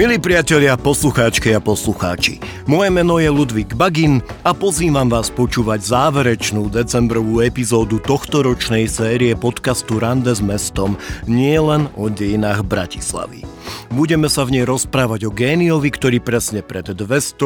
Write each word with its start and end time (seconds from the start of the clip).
Milí 0.00 0.16
priatelia, 0.16 0.80
poslucháčky 0.80 1.52
a 1.52 1.60
poslucháči, 1.60 2.40
moje 2.64 2.88
meno 2.88 3.20
je 3.20 3.28
Ludvík 3.28 3.76
Bagin 3.76 4.24
a 4.48 4.56
pozývam 4.56 5.12
vás 5.12 5.28
počúvať 5.28 5.84
záverečnú 5.84 6.72
decembrovú 6.72 7.44
epizódu 7.44 8.00
tohto 8.00 8.40
ročnej 8.40 8.88
série 8.88 9.36
podcastu 9.36 10.00
Rande 10.00 10.32
s 10.32 10.40
mestom 10.40 10.96
nielen 11.28 11.92
o 12.00 12.08
dejinách 12.08 12.64
Bratislavy. 12.64 13.44
Budeme 13.92 14.32
sa 14.32 14.48
v 14.48 14.56
nej 14.56 14.64
rozprávať 14.64 15.28
o 15.28 15.34
géniovi, 15.36 15.92
ktorý 15.92 16.24
presne 16.24 16.64
pred 16.64 16.96
260 16.96 17.36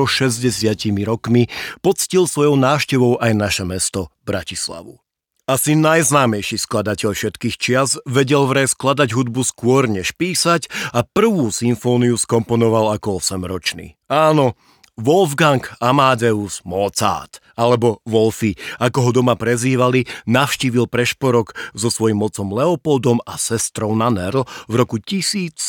rokmi 1.02 1.50
poctil 1.82 2.30
svojou 2.30 2.54
návštevou 2.54 3.18
aj 3.18 3.34
naše 3.34 3.66
mesto 3.66 4.14
Bratislavu. 4.22 5.03
Asi 5.44 5.76
najznámejší 5.76 6.56
skladateľ 6.56 7.12
všetkých 7.12 7.60
čias 7.60 8.00
vedel 8.08 8.48
vraj 8.48 8.64
skladať 8.64 9.12
hudbu 9.12 9.44
skôr 9.44 9.84
než 9.84 10.16
písať 10.16 10.72
a 10.96 11.04
prvú 11.04 11.52
symfóniu 11.52 12.16
skomponoval 12.16 12.96
ako 12.96 13.20
8-ročný. 13.20 13.92
Áno, 14.08 14.56
Wolfgang 14.96 15.60
Amadeus 15.84 16.64
Mozart, 16.64 17.44
alebo 17.60 18.00
Wolfy, 18.08 18.56
ako 18.80 18.98
ho 19.04 19.10
doma 19.20 19.36
prezývali, 19.36 20.08
navštívil 20.24 20.88
Prešporok 20.88 21.52
so 21.76 21.92
svojím 21.92 22.24
mocom 22.24 22.48
Leopoldom 22.48 23.20
a 23.28 23.36
sestrou 23.36 23.92
Nanerl 23.92 24.48
v 24.64 24.74
roku 24.80 24.96
1762 24.96 25.60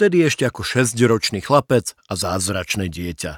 vtedy 0.00 0.24
ešte 0.24 0.48
ako 0.48 0.64
6-ročný 0.64 1.44
chlapec 1.44 1.92
a 2.08 2.16
zázračné 2.16 2.88
dieťa. 2.88 3.36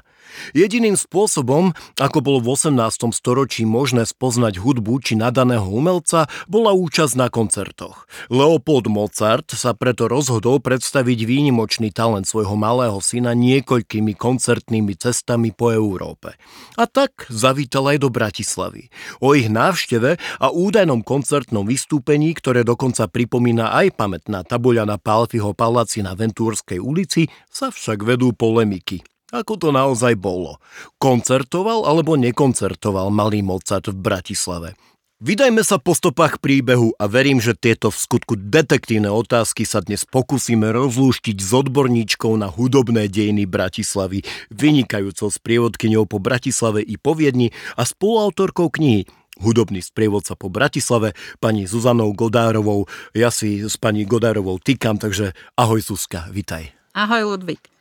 Jediným 0.57 0.97
spôsobom, 0.99 1.71
ako 1.97 2.19
bolo 2.21 2.39
v 2.43 2.57
18. 2.57 3.13
storočí 3.13 3.63
možné 3.63 4.05
spoznať 4.05 4.59
hudbu 4.59 4.99
či 5.01 5.13
nadaného 5.15 5.65
umelca, 5.65 6.27
bola 6.45 6.75
účasť 6.75 7.13
na 7.17 7.27
koncertoch. 7.31 8.05
Leopold 8.27 8.89
Mozart 8.91 9.53
sa 9.53 9.71
preto 9.77 10.11
rozhodol 10.11 10.59
predstaviť 10.59 11.19
výnimočný 11.23 11.93
talent 11.93 12.25
svojho 12.27 12.57
malého 12.57 12.97
syna 12.99 13.37
niekoľkými 13.37 14.17
koncertnými 14.17 14.93
cestami 14.97 15.53
po 15.53 15.71
Európe. 15.71 16.35
A 16.77 16.89
tak 16.89 17.29
zavítal 17.29 17.93
aj 17.93 17.97
do 18.01 18.09
Bratislavy. 18.09 18.89
O 19.21 19.37
ich 19.37 19.47
návšteve 19.47 20.17
a 20.41 20.47
údajnom 20.49 21.05
koncertnom 21.05 21.63
vystúpení, 21.63 22.33
ktoré 22.35 22.65
dokonca 22.65 23.05
pripomína 23.07 23.71
aj 23.73 23.95
pamätná 23.95 24.41
tabuľa 24.43 24.89
na 24.89 24.97
Palfiho 24.97 25.53
paláci 25.53 26.01
na 26.01 26.17
Ventúrskej 26.17 26.81
ulici, 26.81 27.29
sa 27.47 27.69
však 27.69 28.01
vedú 28.01 28.33
polemiky. 28.33 29.05
Ako 29.33 29.57
to 29.57 29.73
naozaj 29.73 30.13
bolo? 30.13 30.61
Koncertoval 31.01 31.89
alebo 31.89 32.13
nekoncertoval 32.13 33.09
malý 33.09 33.41
Mozart 33.41 33.89
v 33.89 33.97
Bratislave? 33.97 34.77
Vydajme 35.25 35.65
sa 35.65 35.81
po 35.81 35.97
stopách 35.97 36.37
príbehu 36.37 36.93
a 37.01 37.09
verím, 37.09 37.41
že 37.41 37.57
tieto 37.57 37.89
v 37.89 37.97
skutku 37.97 38.37
detektívne 38.37 39.09
otázky 39.09 39.65
sa 39.65 39.81
dnes 39.81 40.05
pokúsime 40.05 40.69
rozlúštiť 40.69 41.37
s 41.41 41.49
odborníčkou 41.49 42.29
na 42.37 42.45
hudobné 42.45 43.09
dejiny 43.09 43.49
Bratislavy, 43.49 44.21
vynikajúcou 44.53 45.33
sprievodkyňou 45.33 46.05
po 46.05 46.21
Bratislave 46.21 46.85
i 46.85 47.01
po 47.01 47.17
Viedni 47.17 47.49
a 47.73 47.89
spoluautorkou 47.89 48.69
knihy 48.69 49.09
hudobný 49.41 49.81
sprievodca 49.81 50.37
po 50.37 50.53
Bratislave, 50.53 51.17
pani 51.41 51.65
Zuzanou 51.65 52.13
Godárovou. 52.13 52.85
Ja 53.17 53.33
si 53.33 53.65
s 53.65 53.81
pani 53.81 54.05
Godárovou 54.05 54.61
týkam, 54.61 55.01
takže 55.01 55.33
ahoj 55.57 55.81
Zuzka, 55.81 56.29
vitaj. 56.29 56.69
Ahoj 56.93 57.33
Ludvík. 57.33 57.72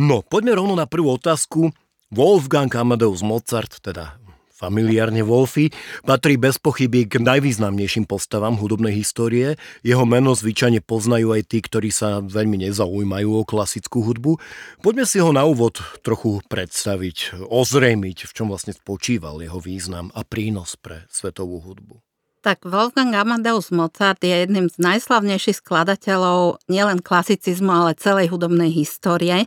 No, 0.00 0.24
poďme 0.24 0.56
rovno 0.56 0.72
na 0.72 0.88
prvú 0.88 1.20
otázku. 1.20 1.68
Wolfgang 2.12 2.72
Amadeus 2.72 3.20
Mozart, 3.20 3.80
teda 3.84 4.16
familiárne 4.62 5.26
Wolfy, 5.26 5.74
patrí 6.06 6.38
bez 6.38 6.56
pochyby 6.62 7.10
k 7.10 7.18
najvýznamnejším 7.18 8.06
postavám 8.06 8.54
hudobnej 8.62 8.94
histórie. 8.94 9.58
Jeho 9.82 10.06
meno 10.06 10.38
zvyčajne 10.38 10.78
poznajú 10.86 11.34
aj 11.34 11.42
tí, 11.50 11.58
ktorí 11.58 11.90
sa 11.90 12.22
veľmi 12.22 12.62
nezaujímajú 12.70 13.42
o 13.42 13.42
klasickú 13.42 14.06
hudbu. 14.06 14.38
Poďme 14.80 15.04
si 15.04 15.18
ho 15.18 15.34
na 15.34 15.42
úvod 15.42 15.82
trochu 16.06 16.38
predstaviť, 16.46 17.42
ozrejmiť, 17.50 18.30
v 18.30 18.32
čom 18.32 18.46
vlastne 18.54 18.70
spočíval 18.70 19.42
jeho 19.42 19.58
význam 19.58 20.14
a 20.14 20.22
prínos 20.22 20.78
pre 20.78 21.10
svetovú 21.10 21.58
hudbu. 21.58 22.11
Tak 22.42 22.66
Wolfgang 22.66 23.14
Amadeus 23.14 23.70
Mozart 23.70 24.18
je 24.18 24.34
jedným 24.34 24.66
z 24.66 24.82
najslavnejších 24.82 25.62
skladateľov 25.62 26.58
nielen 26.66 26.98
klasicizmu, 26.98 27.70
ale 27.70 27.94
celej 27.94 28.34
hudobnej 28.34 28.66
histórie. 28.74 29.46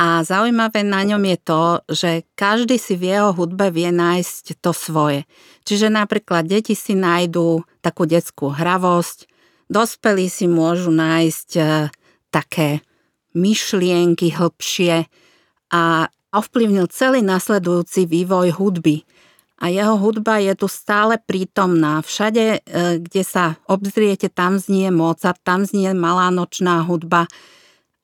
A 0.00 0.24
zaujímavé 0.24 0.80
na 0.80 1.04
ňom 1.04 1.20
je 1.20 1.38
to, 1.44 1.62
že 1.92 2.10
každý 2.32 2.80
si 2.80 2.96
v 2.96 3.12
jeho 3.12 3.36
hudbe 3.36 3.68
vie 3.68 3.92
nájsť 3.92 4.64
to 4.64 4.72
svoje. 4.72 5.28
Čiže 5.68 5.92
napríklad 5.92 6.48
deti 6.48 6.72
si 6.72 6.96
nájdú 6.96 7.68
takú 7.84 8.08
detskú 8.08 8.48
hravosť, 8.48 9.28
dospelí 9.68 10.32
si 10.32 10.48
môžu 10.48 10.88
nájsť 10.88 11.48
e, 11.60 11.92
také 12.32 12.80
myšlienky 13.36 14.32
hĺbšie 14.32 15.04
a 15.68 16.08
ovplyvnil 16.32 16.88
celý 16.88 17.20
nasledujúci 17.20 18.08
vývoj 18.08 18.56
hudby 18.56 19.04
a 19.56 19.72
jeho 19.72 19.96
hudba 19.96 20.36
je 20.36 20.52
tu 20.52 20.68
stále 20.68 21.16
prítomná. 21.16 22.04
Všade, 22.04 22.60
e, 22.60 22.98
kde 23.00 23.22
sa 23.24 23.56
obzriete, 23.64 24.28
tam 24.28 24.60
znie 24.60 24.92
Mozart, 24.92 25.40
tam 25.40 25.64
znie 25.64 25.96
malá 25.96 26.28
nočná 26.28 26.84
hudba 26.84 27.24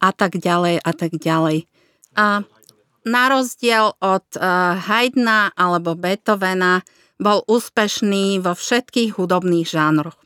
a 0.00 0.10
tak 0.16 0.40
ďalej 0.40 0.80
a 0.80 0.92
tak 0.96 1.12
ďalej. 1.20 1.68
A 2.16 2.48
na 3.04 3.24
rozdiel 3.28 3.92
od 4.00 4.26
e, 4.32 4.40
Haydna 4.80 5.52
alebo 5.52 5.92
Beethovena 5.92 6.80
bol 7.20 7.44
úspešný 7.44 8.40
vo 8.40 8.56
všetkých 8.56 9.20
hudobných 9.20 9.68
žánroch. 9.68 10.21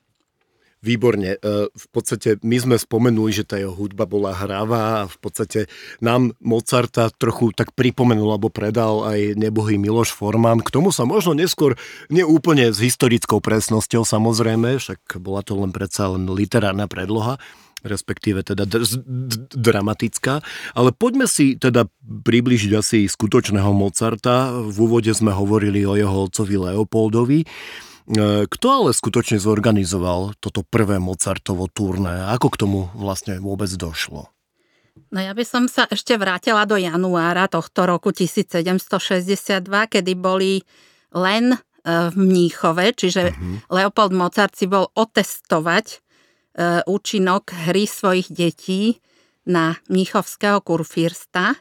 Výborne. 0.85 1.37
E, 1.37 1.39
v 1.73 1.87
podstate 1.91 2.37
my 2.45 2.57
sme 2.61 2.77
spomenuli, 2.77 3.33
že 3.33 3.49
tá 3.49 3.57
jeho 3.57 3.73
hudba 3.73 4.05
bola 4.05 4.37
hravá 4.37 5.05
a 5.05 5.09
v 5.09 5.17
podstate 5.19 5.61
nám 6.05 6.37
Mozarta 6.39 7.09
trochu 7.11 7.51
tak 7.57 7.73
pripomenul 7.73 8.29
alebo 8.29 8.53
predal 8.53 9.09
aj 9.09 9.41
nebohý 9.41 9.81
Miloš 9.81 10.13
Forman. 10.13 10.61
K 10.61 10.71
tomu 10.71 10.93
sa 10.93 11.09
možno 11.09 11.33
neskôr 11.33 11.75
neúplne 12.13 12.71
s 12.71 12.79
historickou 12.79 13.41
presnosťou 13.41 14.05
samozrejme, 14.05 14.77
však 14.77 15.17
bola 15.19 15.41
to 15.41 15.57
len 15.57 15.73
predsa 15.73 16.13
len 16.13 16.29
literárna 16.29 16.87
predloha 16.87 17.41
respektíve 17.87 18.43
teda 18.43 18.67
d- 18.67 18.83
dramatická. 19.55 20.43
Ale 20.75 20.91
poďme 20.91 21.31
si 21.31 21.55
teda 21.55 21.87
približiť 22.03 22.73
asi 22.75 22.99
skutočného 23.07 23.71
Mozarta. 23.71 24.51
V 24.51 24.77
úvode 24.91 25.15
sme 25.15 25.31
hovorili 25.31 25.87
o 25.87 25.95
jeho 25.95 26.27
otcovi 26.27 26.59
Leopoldovi. 26.59 27.47
Kto 28.47 28.67
ale 28.71 28.91
skutočne 28.95 29.43
zorganizoval 29.43 30.39
toto 30.39 30.63
prvé 30.63 31.03
Mozartovo 31.03 31.67
turné? 31.67 32.31
Ako 32.31 32.55
k 32.55 32.61
tomu 32.63 32.81
vlastne 32.95 33.43
vôbec 33.43 33.67
došlo? 33.75 34.31
No 35.11 35.19
ja 35.19 35.35
by 35.35 35.45
som 35.47 35.65
sa 35.67 35.91
ešte 35.91 36.15
vrátila 36.15 36.67
do 36.67 36.79
januára 36.79 37.51
tohto 37.51 37.87
roku 37.87 38.15
1762, 38.15 39.63
kedy 39.67 40.13
boli 40.15 40.63
len 41.15 41.55
e, 41.55 41.59
v 42.11 42.15
Mníchove, 42.15 42.95
čiže 42.95 43.31
uh-huh. 43.31 43.59
Leopold 43.71 44.15
Mozart 44.15 44.55
si 44.55 44.67
bol 44.67 44.91
otestovať 44.95 45.87
e, 45.91 45.97
účinok 46.87 47.55
hry 47.71 47.87
svojich 47.87 48.31
detí 48.33 48.99
na 49.47 49.79
Mníchovského 49.87 50.59
kurfírsta 50.63 51.55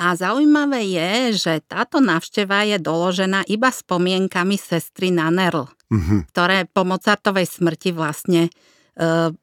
a 0.00 0.16
zaujímavé 0.16 0.88
je, 0.88 1.12
že 1.36 1.52
táto 1.68 2.00
návšteva 2.00 2.64
je 2.64 2.80
doložená 2.80 3.44
iba 3.52 3.68
spomienkami 3.68 4.56
sestry 4.56 5.12
Nanerl, 5.12 5.68
mm-hmm. 5.92 6.32
ktoré 6.32 6.64
po 6.64 6.88
Mozartovej 6.88 7.44
smrti 7.44 7.92
vlastne 7.92 8.48
e, 8.48 8.50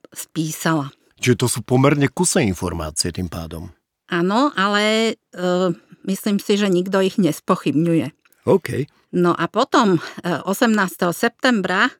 spísala. 0.09 0.90
Čiže 1.22 1.45
to 1.45 1.47
sú 1.47 1.59
pomerne 1.62 2.09
kusé 2.09 2.41
informácie 2.41 3.13
tým 3.13 3.29
pádom. 3.29 3.69
Áno, 4.09 4.50
ale 4.57 5.13
e, 5.13 5.13
myslím 6.09 6.41
si, 6.41 6.57
že 6.57 6.74
nikto 6.74 7.06
ich 7.06 7.21
nespochybňuje. 7.21 8.09
OK. 8.50 8.89
No 9.13 9.38
a 9.38 9.45
potom 9.45 10.01
e, 10.01 10.01
18. 10.42 10.74
septembra 11.13 11.86
e, 11.86 11.94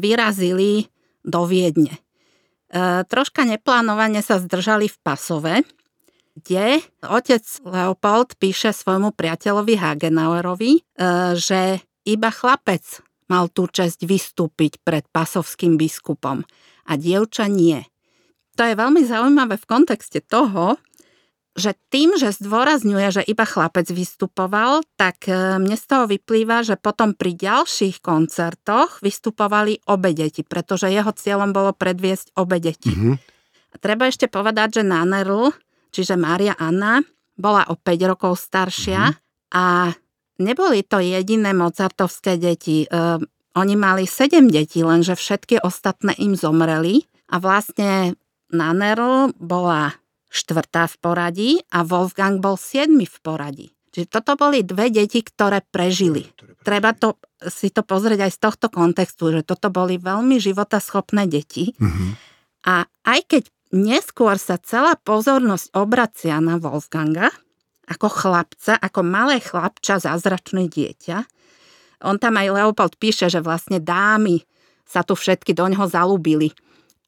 vyrazili 0.00 0.88
do 1.20 1.44
Viedne. 1.44 1.92
E, 1.92 2.00
troška 3.04 3.44
neplánovane 3.44 4.24
sa 4.24 4.40
zdržali 4.40 4.88
v 4.88 4.96
Pasove, 5.04 5.54
kde 6.36 6.84
otec 7.00 7.44
Leopold 7.64 8.36
píše 8.36 8.76
svojmu 8.76 9.16
priateľovi 9.16 9.74
Hagenauerovi, 9.80 10.72
e, 10.76 10.80
že 11.34 11.80
iba 12.04 12.28
chlapec 12.28 12.84
mal 13.26 13.48
tú 13.50 13.66
čest 13.66 14.04
vystúpiť 14.04 14.78
pred 14.84 15.02
pasovským 15.10 15.74
biskupom 15.80 16.44
a 16.86 16.92
dievča 16.94 17.50
nie. 17.50 17.82
To 18.56 18.62
je 18.62 18.78
veľmi 18.78 19.02
zaujímavé 19.02 19.58
v 19.58 19.68
kontexte 19.68 20.22
toho, 20.22 20.78
že 21.56 21.72
tým, 21.88 22.20
že 22.20 22.36
zdôrazňuje, 22.36 23.06
že 23.08 23.22
iba 23.24 23.48
chlapec 23.48 23.88
vystupoval, 23.88 24.84
tak 25.00 25.24
e, 25.24 25.56
mne 25.56 25.72
z 25.72 25.84
toho 25.88 26.04
vyplýva, 26.04 26.60
že 26.60 26.76
potom 26.76 27.16
pri 27.16 27.32
ďalších 27.32 28.04
koncertoch 28.04 29.00
vystupovali 29.00 29.80
obe 29.88 30.12
deti, 30.12 30.44
pretože 30.44 30.92
jeho 30.92 31.08
cieľom 31.16 31.56
bolo 31.56 31.72
predviesť 31.72 32.36
obe 32.36 32.60
deti. 32.60 32.92
Mm-hmm. 32.92 33.14
A 33.72 33.76
treba 33.80 34.04
ešte 34.08 34.28
povedať, 34.28 34.80
že 34.80 34.82
Nanerl 34.84 35.56
čiže 35.90 36.18
Mária 36.18 36.54
Anna, 36.56 37.02
bola 37.36 37.68
o 37.68 37.76
5 37.76 38.10
rokov 38.10 38.40
staršia 38.40 39.12
mm-hmm. 39.12 39.52
a 39.52 39.92
neboli 40.40 40.80
to 40.82 40.98
jediné 41.04 41.52
mozartovské 41.52 42.40
deti. 42.40 42.88
E, 42.88 43.20
oni 43.56 43.74
mali 43.76 44.08
7 44.08 44.48
detí, 44.48 44.84
lenže 44.84 45.16
všetky 45.16 45.60
ostatné 45.60 46.16
im 46.20 46.36
zomreli 46.36 47.04
a 47.32 47.40
vlastne 47.40 48.16
Nanerl 48.46 49.34
bola 49.36 49.96
štvrtá 50.30 50.86
v 50.86 50.96
poradí 51.00 51.50
a 51.72 51.82
Wolfgang 51.82 52.38
bol 52.38 52.54
siedmy 52.60 53.08
v 53.08 53.16
poradí. 53.24 53.66
Čiže 53.96 54.12
toto 54.12 54.36
boli 54.36 54.60
dve 54.60 54.92
deti, 54.92 55.24
ktoré 55.24 55.64
prežili. 55.64 56.28
Treba 56.60 56.92
to, 56.92 57.16
si 57.48 57.72
to 57.72 57.80
pozrieť 57.80 58.28
aj 58.28 58.32
z 58.36 58.38
tohto 58.44 58.66
kontextu, 58.68 59.32
že 59.32 59.40
toto 59.40 59.72
boli 59.72 59.96
veľmi 59.96 60.36
životaschopné 60.36 61.24
deti. 61.24 61.72
Mm-hmm. 61.72 62.10
A 62.68 62.84
aj 63.08 63.20
keď 63.24 63.42
neskôr 63.76 64.40
sa 64.40 64.56
celá 64.56 64.96
pozornosť 64.96 65.76
obracia 65.76 66.40
na 66.40 66.56
Wolfganga, 66.56 67.28
ako 67.86 68.08
chlapca, 68.10 68.74
ako 68.80 69.00
malé 69.06 69.38
chlapča, 69.38 70.02
zázračné 70.02 70.66
dieťa, 70.66 71.22
on 72.04 72.20
tam 72.20 72.36
aj 72.36 72.52
Leopold 72.52 73.00
píše, 73.00 73.32
že 73.32 73.40
vlastne 73.40 73.80
dámy 73.80 74.44
sa 74.84 75.00
tu 75.00 75.16
všetky 75.16 75.56
do 75.56 75.64
ňoho 75.72 75.88
zalúbili. 75.88 76.52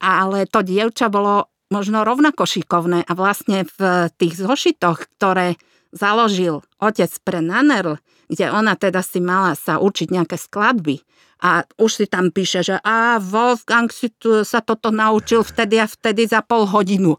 Ale 0.00 0.48
to 0.48 0.64
dievča 0.64 1.12
bolo 1.12 1.52
možno 1.68 2.06
rovnako 2.06 2.48
šikovné 2.48 3.04
a 3.04 3.12
vlastne 3.12 3.68
v 3.76 4.08
tých 4.16 4.40
zošitoch, 4.40 5.12
ktoré 5.18 5.60
založil 5.92 6.64
otec 6.80 7.12
pre 7.20 7.44
Nanerl, 7.44 8.00
kde 8.28 8.48
ona 8.48 8.76
teda 8.76 9.04
si 9.04 9.20
mala 9.20 9.52
sa 9.56 9.76
učiť 9.80 10.08
nejaké 10.08 10.36
skladby 10.40 11.04
a 11.38 11.62
už 11.78 11.90
si 12.02 12.06
tam 12.10 12.34
píše, 12.34 12.66
že 12.66 12.76
a 12.82 13.22
Wolfgang 13.22 13.86
si 13.90 14.10
tu, 14.10 14.42
sa 14.42 14.58
toto 14.58 14.90
naučil 14.90 15.46
vtedy 15.46 15.78
a 15.78 15.86
vtedy 15.86 16.26
za 16.26 16.42
pol 16.42 16.66
hodinu. 16.66 17.14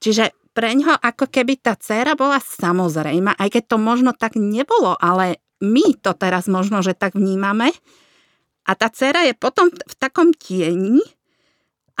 Čiže 0.00 0.32
pre 0.56 0.72
ňo 0.72 0.96
ako 0.96 1.28
keby 1.28 1.60
tá 1.60 1.76
dcéra 1.76 2.16
bola 2.16 2.40
samozrejma, 2.40 3.36
aj 3.36 3.48
keď 3.52 3.62
to 3.74 3.76
možno 3.76 4.10
tak 4.16 4.38
nebolo, 4.38 4.96
ale 4.96 5.44
my 5.60 5.98
to 6.00 6.16
teraz 6.16 6.48
možno, 6.48 6.80
že 6.80 6.96
tak 6.96 7.18
vnímame. 7.18 7.74
A 8.64 8.72
tá 8.72 8.88
dcéra 8.88 9.28
je 9.28 9.36
potom 9.36 9.68
v 9.68 9.94
takom 10.00 10.32
tieni 10.32 11.04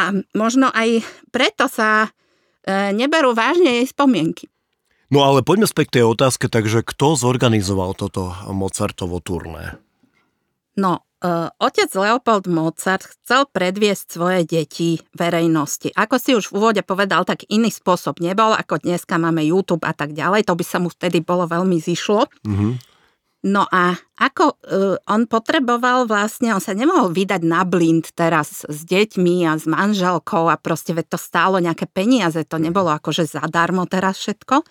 a 0.00 0.16
možno 0.32 0.72
aj 0.72 1.04
preto 1.28 1.68
sa 1.68 2.08
e, 2.08 2.94
neberú 2.96 3.36
vážne 3.36 3.82
jej 3.82 3.86
spomienky. 3.90 4.48
No 5.12 5.20
ale 5.22 5.44
poďme 5.44 5.68
späť 5.68 5.92
k 5.92 5.94
tej 6.00 6.04
otázke, 6.08 6.46
takže 6.48 6.80
kto 6.82 7.20
zorganizoval 7.20 7.92
toto 7.92 8.32
Mozartovo 8.48 9.20
turné? 9.20 9.76
No, 10.74 11.06
e, 11.22 11.30
otec 11.62 11.90
Leopold 11.94 12.50
Mozart 12.50 13.06
chcel 13.06 13.46
predviesť 13.50 14.04
svoje 14.18 14.40
deti 14.42 14.98
verejnosti. 15.14 15.94
Ako 15.94 16.18
si 16.18 16.34
už 16.34 16.50
v 16.50 16.56
úvode 16.58 16.82
povedal, 16.82 17.22
tak 17.22 17.46
iný 17.46 17.70
spôsob 17.70 18.18
nebol, 18.18 18.50
ako 18.54 18.82
dneska 18.82 19.14
máme 19.16 19.46
YouTube 19.46 19.86
a 19.86 19.94
tak 19.94 20.12
ďalej. 20.12 20.46
To 20.50 20.58
by 20.58 20.64
sa 20.66 20.82
mu 20.82 20.90
vtedy 20.90 21.22
bolo 21.22 21.46
veľmi 21.46 21.78
zišlo. 21.78 22.26
Mm-hmm. 22.46 22.72
No 23.44 23.68
a 23.68 23.92
ako 24.16 24.56
uh, 24.56 24.96
on 25.04 25.28
potreboval 25.28 26.08
vlastne, 26.08 26.56
on 26.56 26.64
sa 26.64 26.72
nemohol 26.72 27.12
vydať 27.12 27.44
na 27.44 27.60
blind 27.68 28.16
teraz 28.16 28.64
s 28.64 28.88
deťmi 28.88 29.44
a 29.44 29.60
s 29.60 29.68
manželkou 29.68 30.48
a 30.48 30.56
proste 30.56 30.96
veď 30.96 31.12
to 31.12 31.18
stálo 31.20 31.60
nejaké 31.60 31.84
peniaze, 31.84 32.40
to 32.48 32.56
nebolo 32.56 32.88
akože 32.96 33.28
zadarmo 33.28 33.84
teraz 33.84 34.16
všetko. 34.24 34.64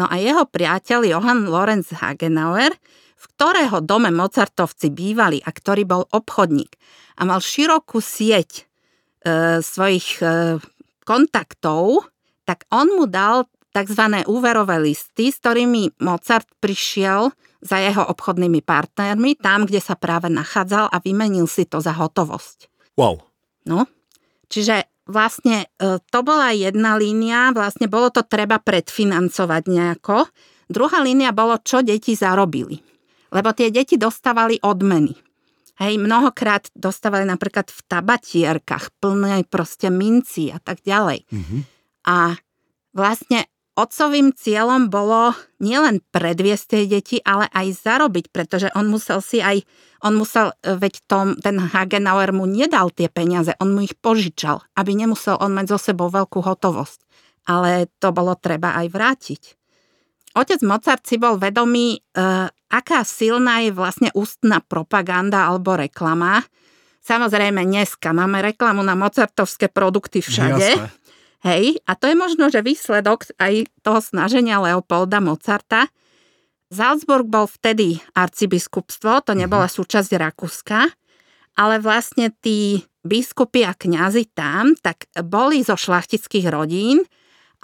No 0.00 0.08
a 0.08 0.16
jeho 0.16 0.48
priateľ 0.48 1.04
Johann 1.04 1.52
Lorenz 1.52 1.92
Hagenauer, 1.92 2.72
v 3.18 3.24
ktorého 3.34 3.82
dome 3.82 4.14
Mozartovci 4.14 4.94
bývali 4.94 5.42
a 5.42 5.50
ktorý 5.50 5.82
bol 5.82 6.02
obchodník 6.06 6.78
a 7.18 7.26
mal 7.26 7.42
širokú 7.42 7.98
sieť 7.98 8.62
e, 8.62 9.58
svojich 9.58 10.22
e, 10.22 10.62
kontaktov, 11.02 12.06
tak 12.46 12.64
on 12.70 12.94
mu 12.94 13.04
dal 13.10 13.50
tzv. 13.74 14.24
úverové 14.30 14.78
listy, 14.80 15.34
s 15.34 15.42
ktorými 15.42 15.98
Mozart 16.02 16.48
prišiel 16.62 17.34
za 17.58 17.82
jeho 17.82 18.06
obchodnými 18.06 18.62
partnermi, 18.62 19.34
tam, 19.42 19.66
kde 19.66 19.82
sa 19.82 19.98
práve 19.98 20.30
nachádzal 20.30 20.88
a 20.88 20.96
vymenil 21.02 21.50
si 21.50 21.66
to 21.66 21.82
za 21.82 21.90
hotovosť. 21.90 22.70
Wow. 22.94 23.18
No, 23.66 23.90
čiže 24.46 24.86
vlastne 25.10 25.66
e, 25.80 25.98
to 25.98 26.18
bola 26.22 26.54
jedna 26.54 26.94
línia, 26.94 27.50
vlastne 27.50 27.90
bolo 27.90 28.14
to 28.14 28.22
treba 28.22 28.62
predfinancovať 28.62 29.62
nejako. 29.66 30.30
Druhá 30.68 31.00
línia 31.00 31.32
bolo, 31.32 31.58
čo 31.64 31.80
deti 31.80 32.14
zarobili. 32.14 32.78
Lebo 33.28 33.52
tie 33.52 33.68
deti 33.68 34.00
dostávali 34.00 34.56
odmeny. 34.60 35.16
Hej, 35.78 35.94
mnohokrát 36.02 36.66
dostávali 36.74 37.22
napríklad 37.22 37.70
v 37.70 37.80
tabatierkach 37.86 38.90
plné 38.98 39.46
proste 39.46 39.94
minci 39.94 40.50
a 40.50 40.58
tak 40.58 40.82
ďalej. 40.82 41.22
Mm-hmm. 41.30 41.60
A 42.10 42.34
vlastne 42.90 43.46
otcovým 43.78 44.34
cieľom 44.34 44.90
bolo 44.90 45.38
nielen 45.62 46.02
predviesť 46.10 46.64
tie 46.66 46.82
deti, 46.90 47.16
ale 47.22 47.46
aj 47.54 47.86
zarobiť, 47.86 48.34
pretože 48.34 48.68
on 48.74 48.90
musel 48.90 49.22
si 49.22 49.38
aj, 49.38 49.62
on 50.02 50.18
musel, 50.18 50.50
e, 50.66 50.74
veď 50.74 50.94
tom, 51.06 51.38
ten 51.38 51.62
Hagenauer 51.62 52.34
mu 52.34 52.50
nedal 52.50 52.90
tie 52.90 53.06
peniaze, 53.06 53.54
on 53.62 53.78
mu 53.78 53.86
ich 53.86 53.94
požičal, 53.94 54.66
aby 54.74 54.98
nemusel 54.98 55.38
on 55.38 55.54
mať 55.54 55.78
zo 55.78 55.94
sebou 55.94 56.10
veľkú 56.10 56.42
hotovosť. 56.42 57.06
Ale 57.46 57.86
to 58.02 58.10
bolo 58.10 58.34
treba 58.34 58.74
aj 58.82 58.86
vrátiť. 58.90 59.42
Otec 60.34 60.60
Mozart 60.66 61.06
si 61.06 61.16
bol 61.16 61.38
vedomý, 61.38 62.02
e, 62.02 62.50
aká 62.68 63.04
silná 63.04 63.64
je 63.64 63.72
vlastne 63.72 64.12
ústna 64.12 64.60
propaganda 64.60 65.48
alebo 65.48 65.76
reklama. 65.76 66.44
Samozrejme, 67.00 67.64
dneska 67.64 68.12
máme 68.12 68.44
reklamu 68.44 68.84
na 68.84 68.92
mozartovské 68.92 69.72
produkty 69.72 70.20
všade. 70.20 70.68
Jasne. 70.76 70.92
Hej, 71.46 71.78
a 71.86 71.94
to 71.94 72.10
je 72.10 72.16
možno, 72.18 72.50
že 72.50 72.66
výsledok 72.66 73.30
aj 73.38 73.70
toho 73.86 74.02
snaženia 74.02 74.58
Leopolda 74.58 75.22
Mozarta. 75.22 75.86
Salzburg 76.68 77.24
bol 77.24 77.48
vtedy 77.48 78.02
arcibiskupstvo, 78.12 79.24
to 79.24 79.32
nebola 79.32 79.70
mhm. 79.70 79.74
súčasť 79.78 80.10
Rakúska, 80.18 80.80
ale 81.56 81.80
vlastne 81.80 82.34
tí 82.42 82.84
biskupy 83.06 83.64
a 83.64 83.72
kňazi 83.72 84.34
tam, 84.36 84.76
tak 84.76 85.08
boli 85.24 85.64
zo 85.64 85.78
šlachtických 85.78 86.50
rodín 86.52 87.06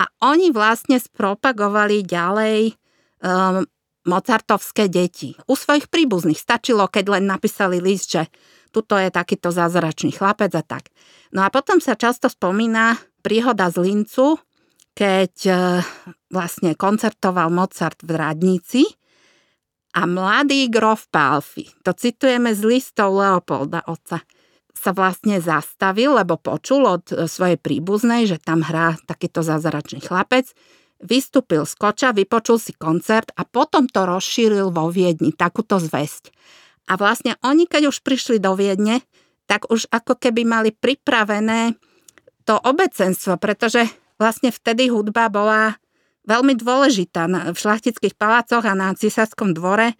a 0.00 0.08
oni 0.24 0.50
vlastne 0.54 0.96
spropagovali 0.96 2.02
ďalej 2.06 2.74
um, 3.20 3.66
mozartovské 4.04 4.88
deti. 4.88 5.34
U 5.48 5.56
svojich 5.56 5.88
príbuzných 5.88 6.38
stačilo, 6.38 6.88
keď 6.88 7.18
len 7.18 7.24
napísali 7.28 7.80
list, 7.80 8.12
že 8.12 8.28
tuto 8.74 8.98
je 8.98 9.08
takýto 9.08 9.54
zázračný 9.54 10.12
chlapec 10.12 10.52
a 10.54 10.62
tak. 10.62 10.90
No 11.32 11.42
a 11.42 11.48
potom 11.48 11.78
sa 11.80 11.96
často 11.96 12.28
spomína 12.28 12.98
príhoda 13.24 13.72
z 13.72 13.80
Lincu, 13.80 14.38
keď 14.94 15.34
e, 15.46 15.52
vlastne 16.30 16.78
koncertoval 16.78 17.50
Mozart 17.50 18.02
v 18.06 18.14
Radnici 18.14 18.82
a 19.94 20.06
mladý 20.06 20.70
grof 20.70 21.10
Palfi, 21.10 21.66
to 21.82 21.94
citujeme 21.94 22.54
z 22.54 22.62
listov 22.62 23.18
Leopolda 23.18 23.82
otca, 23.90 24.22
sa 24.74 24.90
vlastne 24.90 25.38
zastavil, 25.38 26.14
lebo 26.14 26.38
počul 26.38 26.86
od 26.86 27.10
e, 27.10 27.26
svojej 27.26 27.58
príbuznej, 27.58 28.26
že 28.30 28.42
tam 28.42 28.62
hrá 28.62 28.98
takýto 29.06 29.42
zázračný 29.42 30.02
chlapec, 30.02 30.50
vystúpil 31.04 31.68
z 31.68 31.74
koča, 31.76 32.16
vypočul 32.16 32.56
si 32.56 32.72
koncert 32.72 33.30
a 33.36 33.44
potom 33.44 33.84
to 33.84 34.08
rozšíril 34.08 34.72
vo 34.72 34.88
Viedni, 34.88 35.36
takúto 35.36 35.76
zväzť. 35.76 36.32
A 36.88 36.96
vlastne 36.96 37.36
oni, 37.44 37.68
keď 37.68 37.92
už 37.92 38.00
prišli 38.00 38.40
do 38.40 38.56
Viedne, 38.56 39.04
tak 39.44 39.68
už 39.68 39.92
ako 39.92 40.16
keby 40.16 40.48
mali 40.48 40.72
pripravené 40.72 41.76
to 42.48 42.56
obecenstvo, 42.56 43.36
pretože 43.36 43.84
vlastne 44.16 44.48
vtedy 44.48 44.88
hudba 44.88 45.28
bola 45.28 45.76
veľmi 46.24 46.56
dôležitá 46.56 47.28
v 47.52 47.56
šlachtických 47.56 48.16
palácoch 48.16 48.64
a 48.64 48.72
na 48.72 48.96
císarskom 48.96 49.52
dvore. 49.52 49.96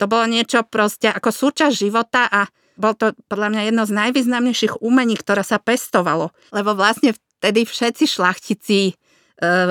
To 0.00 0.08
bolo 0.08 0.28
niečo 0.28 0.64
proste 0.64 1.08
ako 1.08 1.32
súčasť 1.32 1.72
života 1.76 2.28
a 2.28 2.48
bol 2.76 2.92
to 2.92 3.16
podľa 3.32 3.48
mňa 3.56 3.62
jedno 3.72 3.82
z 3.88 3.92
najvýznamnejších 3.96 4.84
umení, 4.84 5.16
ktoré 5.16 5.40
sa 5.40 5.56
pestovalo. 5.56 6.36
Lebo 6.52 6.76
vlastne 6.76 7.16
vtedy 7.16 7.64
všetci 7.64 8.04
šlachtici 8.04 8.96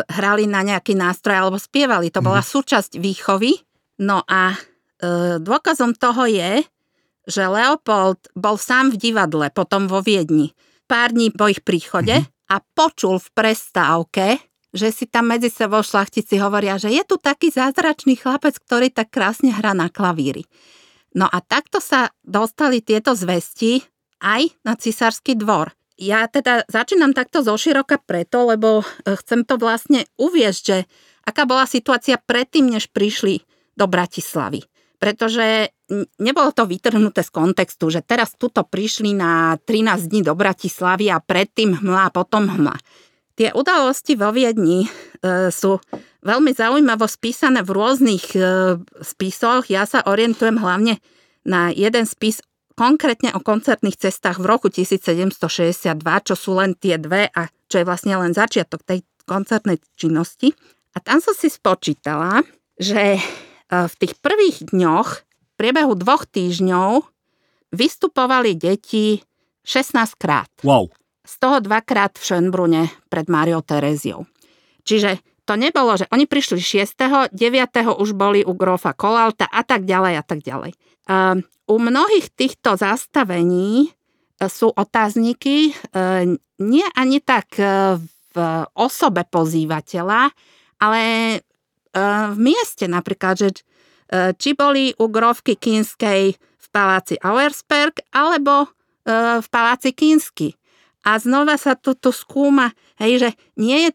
hrali 0.06 0.46
na 0.46 0.62
nejaký 0.62 0.94
nástroj 0.94 1.36
alebo 1.42 1.58
spievali. 1.58 2.14
To 2.14 2.22
bola 2.22 2.46
mm. 2.46 2.50
súčasť 2.50 2.92
výchovy. 3.02 3.58
No 4.06 4.22
a 4.28 4.54
e, 4.54 4.58
dôkazom 5.42 5.98
toho 5.98 6.30
je, 6.30 6.62
že 7.26 7.44
Leopold 7.50 8.30
bol 8.38 8.62
sám 8.62 8.94
v 8.94 9.02
divadle, 9.02 9.50
potom 9.50 9.90
vo 9.90 10.06
Viedni 10.06 10.54
pár 10.86 11.12
dní 11.12 11.34
po 11.34 11.50
ich 11.50 11.66
príchode 11.66 12.14
mm-hmm. 12.14 12.50
a 12.54 12.56
počul 12.62 13.18
v 13.18 13.30
prestávke, 13.34 14.26
že 14.76 14.94
si 14.94 15.06
tam 15.10 15.34
medzi 15.34 15.50
sebou 15.50 15.82
šlachtici 15.82 16.38
hovoria, 16.38 16.78
že 16.78 16.94
je 16.94 17.04
tu 17.04 17.18
taký 17.18 17.50
zázračný 17.50 18.20
chlapec, 18.20 18.58
ktorý 18.62 18.94
tak 18.94 19.12
krásne 19.12 19.50
hrá 19.50 19.74
na 19.74 19.90
klavíri. 19.90 20.46
No 21.16 21.26
a 21.32 21.40
takto 21.40 21.80
sa 21.80 22.12
dostali 22.22 22.84
tieto 22.84 23.16
zvesti 23.16 23.82
aj 24.20 24.52
na 24.68 24.76
cisársky 24.76 25.40
dvor. 25.40 25.72
Ja 25.96 26.28
teda 26.28 26.68
začínam 26.68 27.16
takto 27.16 27.40
zoširoka 27.40 28.04
preto, 28.04 28.52
lebo 28.52 28.84
e, 28.84 29.16
chcem 29.24 29.48
to 29.48 29.56
vlastne 29.56 30.04
uviesť, 30.20 30.64
že 30.64 30.78
aká 31.24 31.48
bola 31.48 31.64
situácia 31.64 32.20
predtým, 32.20 32.68
než 32.68 32.92
prišli 32.92 33.42
do 33.80 33.88
Bratislavy 33.88 34.64
pretože 35.06 35.70
nebolo 36.18 36.50
to 36.50 36.66
vytrhnuté 36.66 37.22
z 37.22 37.30
kontextu, 37.30 37.94
že 37.94 38.02
teraz 38.02 38.34
tuto 38.34 38.66
prišli 38.66 39.14
na 39.14 39.54
13 39.62 40.10
dní 40.10 40.22
do 40.26 40.34
Bratislavy 40.34 41.14
a 41.14 41.22
predtým 41.22 41.78
hmla 41.78 42.10
a 42.10 42.14
potom 42.14 42.50
hmla. 42.50 42.74
Tie 43.36 43.52
udalosti 43.52 44.16
vo 44.16 44.32
Viedni 44.32 44.88
e, 44.88 44.90
sú 45.52 45.78
veľmi 46.24 46.56
zaujímavo 46.56 47.04
spísané 47.06 47.62
v 47.62 47.70
rôznych 47.76 48.26
e, 48.34 48.40
spisoch. 49.04 49.68
Ja 49.68 49.84
sa 49.84 50.02
orientujem 50.08 50.56
hlavne 50.56 51.04
na 51.44 51.70
jeden 51.70 52.08
spis 52.08 52.40
konkrétne 52.76 53.32
o 53.34 53.42
koncertných 53.42 53.96
cestách 53.96 54.38
v 54.44 54.46
roku 54.46 54.68
1762, 54.68 55.96
čo 56.28 56.36
sú 56.36 56.60
len 56.60 56.76
tie 56.76 57.00
dve 57.00 57.32
a 57.32 57.48
čo 57.72 57.82
je 57.82 57.88
vlastne 57.88 58.20
len 58.20 58.36
začiatok 58.36 58.84
tej 58.84 59.02
koncertnej 59.26 59.80
činnosti. 59.96 60.54
A 60.96 61.02
tam 61.02 61.20
som 61.20 61.34
si 61.36 61.48
spočítala, 61.52 62.44
že 62.76 63.18
e, 63.18 63.22
v 63.68 63.94
tých 64.00 64.14
prvých 64.20 64.72
dňoch, 64.72 65.10
v 65.26 65.54
priebehu 65.56 65.96
dvoch 65.96 66.28
týždňov, 66.28 67.04
vystupovali 67.76 68.56
deti 68.56 69.20
16 69.66 70.16
krát. 70.22 70.52
Wow. 70.62 70.92
Z 71.26 71.42
toho 71.42 71.58
dvakrát 71.60 72.16
v 72.16 72.24
Schönbrune 72.24 72.84
pred 73.10 73.26
Máriou 73.28 73.66
Tereziou. 73.66 74.30
Čiže 74.86 75.18
to 75.46 75.54
nebolo, 75.54 75.94
že 75.94 76.10
oni 76.10 76.26
prišli 76.26 76.58
6., 76.58 77.32
9. 77.32 77.38
už 78.02 78.10
boli 78.18 78.42
u 78.42 78.58
grofa 78.58 78.98
Kolalta 78.98 79.46
a 79.46 79.62
tak 79.62 79.86
ďalej 79.86 80.14
a 80.18 80.24
tak 80.26 80.42
ďalej. 80.42 80.74
Um, 81.06 81.46
u 81.70 81.78
mnohých 81.78 82.34
týchto 82.34 82.78
zastavení 82.78 83.90
e, 83.90 84.50
sú 84.50 84.74
otázniky, 84.74 85.74
um, 85.94 86.38
nie 86.58 86.86
ani 86.96 87.20
tak 87.22 87.60
v 88.36 88.38
osobe 88.76 89.28
pozývateľa, 89.28 90.32
ale 90.80 91.04
v 92.32 92.38
mieste 92.40 92.88
napríklad, 92.88 93.36
že 93.40 93.50
či 94.40 94.56
boli 94.56 94.92
u 94.96 95.08
grovky 95.08 95.56
Kínskej 95.56 96.36
v 96.36 96.68
paláci 96.72 97.16
Auersperg 97.20 98.04
alebo 98.12 98.72
v 99.40 99.48
paláci 99.52 99.96
Kínsky. 99.96 100.56
A 101.06 101.22
znova 101.22 101.56
sa 101.62 101.78
tu 101.78 101.94
skúma, 102.10 102.74
hej, 102.98 103.22
že 103.22 103.30
nie 103.62 103.88
je, 103.88 103.90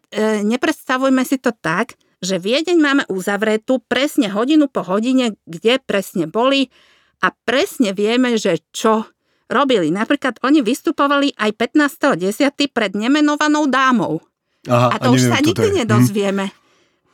nepredstavujme 0.47 1.21
si 1.27 1.35
to 1.37 1.51
tak, 1.51 1.99
že 2.23 2.39
Viedeň 2.39 2.77
máme 2.77 3.03
uzavretú 3.11 3.83
presne 3.83 4.31
hodinu 4.31 4.71
po 4.71 4.85
hodine, 4.85 5.35
kde 5.43 5.81
presne 5.81 6.29
boli 6.29 6.71
a 7.19 7.33
presne 7.33 7.91
vieme, 7.91 8.37
že 8.39 8.61
čo 8.71 9.09
robili. 9.51 9.91
Napríklad 9.91 10.39
oni 10.45 10.63
vystupovali 10.63 11.35
aj 11.35 11.51
15.10. 11.59 12.71
pred 12.71 12.95
nemenovanou 12.95 13.67
dámou. 13.67 14.23
Aha, 14.69 14.93
a 14.93 14.95
to 15.01 15.11
a 15.11 15.13
už 15.17 15.21
sa 15.27 15.41
nikdy 15.41 15.73
je. 15.73 15.77
nedozvieme. 15.83 16.45
Hm. 16.47 16.55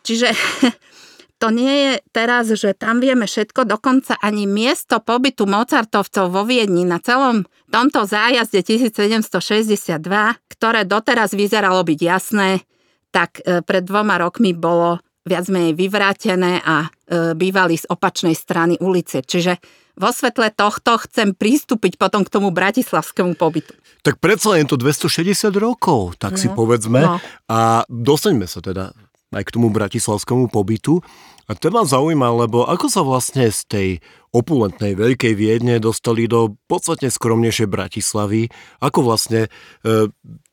Čiže 0.04 0.28
to 1.38 1.54
nie 1.54 1.74
je 1.74 1.94
teraz, 2.10 2.50
že 2.50 2.74
tam 2.74 2.98
vieme 2.98 3.30
všetko, 3.30 3.70
dokonca 3.70 4.18
ani 4.18 4.50
miesto 4.50 4.98
pobytu 4.98 5.46
Mozartovcov 5.46 6.34
vo 6.34 6.44
Viedni 6.44 6.82
na 6.82 6.98
celom 6.98 7.46
tomto 7.70 8.10
zájazde 8.10 8.66
1762, 8.66 10.02
ktoré 10.50 10.82
doteraz 10.84 11.38
vyzeralo 11.38 11.86
byť 11.86 12.00
jasné, 12.02 12.66
tak 13.14 13.40
e, 13.46 13.62
pred 13.62 13.86
dvoma 13.86 14.18
rokmi 14.18 14.58
bolo 14.58 14.98
viac 15.28 15.46
menej 15.52 15.76
vyvrátené 15.76 16.64
a 16.64 16.88
e, 16.88 17.38
bývali 17.38 17.78
z 17.78 17.86
opačnej 17.92 18.34
strany 18.34 18.80
ulice. 18.80 19.22
Čiže 19.22 19.60
vo 19.98 20.14
svetle 20.14 20.54
tohto 20.54 21.02
chcem 21.06 21.34
pristúpiť 21.34 21.98
potom 21.98 22.22
k 22.22 22.34
tomu 22.34 22.54
bratislavskému 22.54 23.34
pobytu. 23.36 23.74
Tak 24.06 24.22
predsa 24.22 24.56
je 24.56 24.70
to 24.70 24.78
260 24.80 25.52
rokov, 25.58 26.16
tak 26.22 26.38
no, 26.38 26.40
si 26.40 26.48
povedzme. 26.48 27.02
No. 27.02 27.18
A 27.50 27.84
dostaňme 27.90 28.46
sa 28.46 28.64
teda 28.64 28.94
aj 29.38 29.46
k 29.48 29.54
tomu 29.54 29.70
bratislavskému 29.70 30.50
pobytu. 30.50 31.00
A 31.48 31.56
to 31.56 31.72
ma 31.72 31.88
zaujíma, 31.88 32.28
lebo 32.44 32.68
ako 32.68 32.92
sa 32.92 33.02
vlastne 33.08 33.48
z 33.48 33.62
tej 33.72 33.90
opulentnej 34.36 35.00
Veľkej 35.00 35.34
Viedne 35.38 35.80
dostali 35.80 36.28
do 36.28 36.60
podstatne 36.68 37.08
skromnejšej 37.08 37.68
Bratislavy, 37.72 38.52
ako 38.84 39.00
vlastne 39.08 39.48
e, 39.48 39.50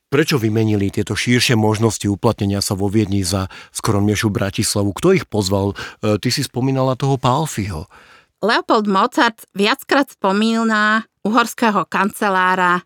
prečo 0.07 0.39
vymenili 0.39 0.95
tieto 0.95 1.19
širšie 1.19 1.59
možnosti 1.59 2.07
uplatnenia 2.07 2.63
sa 2.63 2.79
vo 2.79 2.87
Viedni 2.87 3.27
za 3.27 3.51
skromnejšiu 3.75 4.31
Bratislavu? 4.31 4.95
Kto 4.95 5.19
ich 5.19 5.27
pozval? 5.27 5.75
E, 5.75 6.15
ty 6.23 6.31
si 6.31 6.47
spomínala 6.47 6.95
toho 6.95 7.19
Palfiho. 7.19 7.91
Leopold 8.39 8.87
Mozart 8.87 9.43
viackrát 9.51 10.15
spomína 10.15 11.03
uhorského 11.27 11.91
kancelára 11.91 12.79
e, 12.79 12.83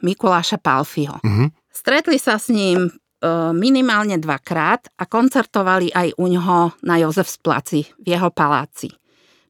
Mikuláša 0.00 0.56
Palfiho. 0.56 1.20
Uh-huh. 1.20 1.52
Stretli 1.68 2.16
sa 2.16 2.40
s 2.40 2.48
ním 2.48 2.88
minimálne 3.52 4.16
dvakrát 4.16 4.88
a 4.96 5.04
koncertovali 5.04 5.92
aj 5.92 6.16
u 6.16 6.26
ňoho 6.28 6.80
na 6.84 6.96
Jozefsplaci 6.96 7.92
v 8.00 8.06
jeho 8.06 8.32
paláci. 8.32 8.88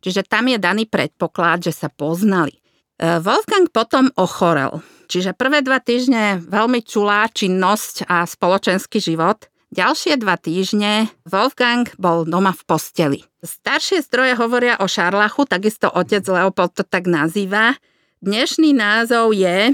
Čiže 0.00 0.26
tam 0.26 0.48
je 0.48 0.58
daný 0.58 0.88
predpoklad, 0.88 1.60
že 1.60 1.76
sa 1.76 1.92
poznali. 1.92 2.56
E, 2.96 3.20
Wolfgang 3.20 3.68
potom 3.68 4.08
ochorel. 4.16 4.80
Čiže 5.12 5.36
prvé 5.36 5.60
dva 5.60 5.78
týždne 5.78 6.40
veľmi 6.40 6.80
čulá 6.80 7.28
činnosť 7.28 8.08
a 8.08 8.24
spoločenský 8.24 8.96
život. 9.02 9.46
Ďalšie 9.70 10.18
dva 10.18 10.34
týždne 10.34 11.12
Wolfgang 11.28 11.86
bol 11.94 12.26
doma 12.26 12.50
v 12.50 12.62
posteli. 12.66 13.20
Staršie 13.44 14.02
zdroje 14.02 14.34
hovoria 14.34 14.80
o 14.82 14.90
šarlachu, 14.90 15.46
takisto 15.46 15.86
otec 15.92 16.26
Leopold 16.26 16.74
to 16.74 16.82
tak 16.82 17.06
nazýva. 17.06 17.78
Dnešný 18.18 18.74
názov 18.74 19.32
je 19.36 19.72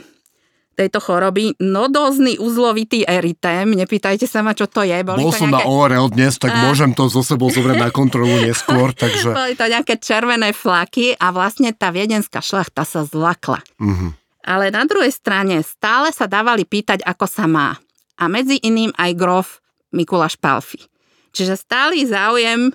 tejto 0.77 1.01
choroby 1.01 1.57
nodózny 1.57 2.37
uzlovitý 2.37 3.09
eritém. 3.09 3.73
Nepýtajte 3.73 4.29
sa 4.29 4.45
ma, 4.45 4.53
čo 4.53 4.69
to 4.69 4.85
je. 4.85 5.01
Boli 5.01 5.25
Bol 5.25 5.33
to 5.33 5.41
som 5.41 5.49
nejaké... 5.49 5.65
na 5.65 5.73
ORL 5.73 6.07
dnes, 6.13 6.37
tak 6.37 6.53
a... 6.53 6.69
môžem 6.69 6.93
to 6.93 7.09
zo 7.09 7.25
sebou 7.25 7.49
zobrať 7.49 7.81
na 7.81 7.89
kontrolu 7.89 8.45
neskôr. 8.45 8.93
Takže... 8.93 9.33
Boli 9.33 9.57
to 9.57 9.67
nejaké 9.67 9.97
červené 9.97 10.53
flaky 10.53 11.17
a 11.17 11.33
vlastne 11.33 11.73
tá 11.73 11.89
viedenská 11.89 12.45
šlachta 12.45 12.85
sa 12.85 13.09
zlakla. 13.09 13.65
Mm-hmm. 13.81 14.11
Ale 14.47 14.71
na 14.71 14.85
druhej 14.85 15.11
strane 15.11 15.65
stále 15.65 16.13
sa 16.13 16.29
dávali 16.29 16.69
pýtať, 16.69 17.03
ako 17.03 17.27
sa 17.27 17.49
má. 17.49 17.75
A 18.21 18.29
medzi 18.29 18.61
iným 18.61 18.93
aj 18.95 19.11
grof 19.17 19.49
Mikuláš 19.97 20.37
Palfi. 20.37 20.85
Čiže 21.33 21.57
stály 21.57 22.05
záujem 22.05 22.71
e, 22.71 22.73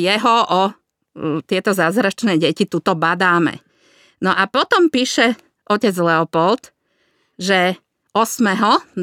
jeho 0.00 0.36
o 0.48 0.62
e, 0.68 0.72
tieto 1.44 1.76
zázračné 1.76 2.40
deti 2.40 2.64
tuto 2.64 2.96
badáme. 2.96 3.60
No 4.24 4.32
a 4.32 4.44
potom 4.48 4.88
píše 4.88 5.38
otec 5.68 5.94
Leopold, 5.96 6.74
že 7.42 7.74
8.12. 8.14 9.02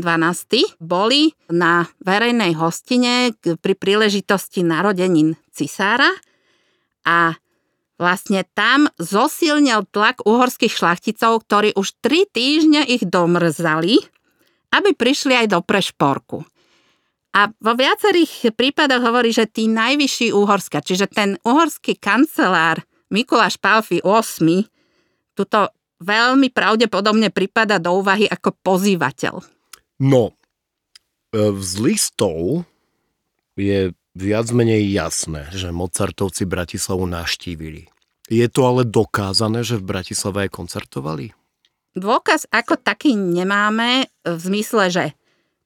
boli 0.80 1.36
na 1.52 1.92
verejnej 2.00 2.56
hostine 2.56 3.36
pri 3.44 3.74
príležitosti 3.76 4.64
narodenín 4.64 5.36
cisára 5.52 6.08
a 7.04 7.36
Vlastne 8.00 8.48
tam 8.56 8.88
zosilnil 8.96 9.84
tlak 9.92 10.24
uhorských 10.24 10.72
šlachticov, 10.72 11.44
ktorí 11.44 11.76
už 11.76 12.00
tri 12.00 12.24
týždne 12.24 12.88
ich 12.88 13.04
domrzali, 13.04 14.00
aby 14.72 14.96
prišli 14.96 15.36
aj 15.36 15.48
do 15.52 15.60
prešporku. 15.60 16.48
A 17.36 17.52
vo 17.60 17.74
viacerých 17.76 18.56
prípadoch 18.56 19.04
hovorí, 19.04 19.36
že 19.36 19.52
tí 19.52 19.68
najvyšší 19.68 20.32
uhorska, 20.32 20.80
čiže 20.80 21.12
ten 21.12 21.36
uhorský 21.44 22.00
kancelár 22.00 22.88
Mikuláš 23.12 23.60
Palfi 23.60 24.00
8. 24.00 24.48
tuto 25.36 25.68
veľmi 26.00 26.50
pravdepodobne 26.52 27.30
prípada 27.30 27.78
do 27.78 28.00
úvahy 28.00 28.26
ako 28.26 28.56
pozývateľ. 28.64 29.44
No, 30.00 30.32
e, 30.32 30.34
z 31.60 31.72
listov 31.80 32.64
je 33.60 33.92
viac 34.16 34.48
menej 34.56 34.88
jasné, 34.92 35.52
že 35.52 35.76
Mozartovci 35.76 36.48
Bratislavu 36.48 37.04
naštívili. 37.08 37.92
Je 38.32 38.46
to 38.48 38.62
ale 38.64 38.86
dokázané, 38.86 39.66
že 39.66 39.82
v 39.82 39.90
Bratislave 39.90 40.48
aj 40.48 40.50
koncertovali? 40.54 41.34
Dôkaz 41.98 42.46
ako 42.54 42.78
taký 42.78 43.18
nemáme 43.18 44.08
v 44.22 44.40
zmysle, 44.40 44.94
že 44.94 45.06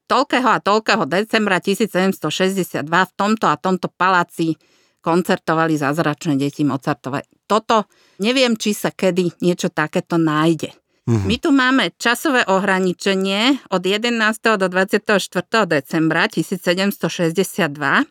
toľkého 0.07 0.49
a 0.49 0.63
toľkého 0.63 1.03
decembra 1.03 1.59
1762 1.59 2.87
v 2.87 3.13
tomto 3.19 3.45
a 3.51 3.59
tomto 3.59 3.91
paláci 3.91 4.55
koncertovali 5.03 5.75
zázračné 5.75 6.39
deti 6.39 6.63
Mozartové. 6.63 7.27
Toto 7.53 7.85
neviem, 8.17 8.57
či 8.57 8.73
sa 8.73 8.89
kedy 8.89 9.37
niečo 9.45 9.69
takéto 9.69 10.17
nájde. 10.17 10.73
Mm-hmm. 11.05 11.27
My 11.29 11.35
tu 11.37 11.49
máme 11.53 11.93
časové 12.01 12.41
ohraničenie 12.49 13.69
od 13.69 13.83
11. 13.85 14.09
do 14.57 14.65
24. 14.71 15.21
decembra 15.69 16.25
1762 16.25 18.09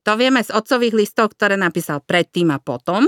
to 0.00 0.16
vieme 0.16 0.40
z 0.40 0.50
otcových 0.52 0.94
listov, 0.96 1.36
ktoré 1.36 1.60
napísal 1.60 2.00
predtým 2.00 2.48
a 2.50 2.58
potom. 2.58 3.04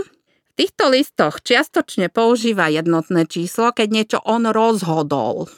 V 0.52 0.52
týchto 0.52 0.92
listoch 0.92 1.40
čiastočne 1.40 2.12
používa 2.12 2.68
jednotné 2.68 3.24
číslo, 3.24 3.72
keď 3.72 3.88
niečo 3.88 4.18
on 4.28 4.44
rozhodol 4.52 5.48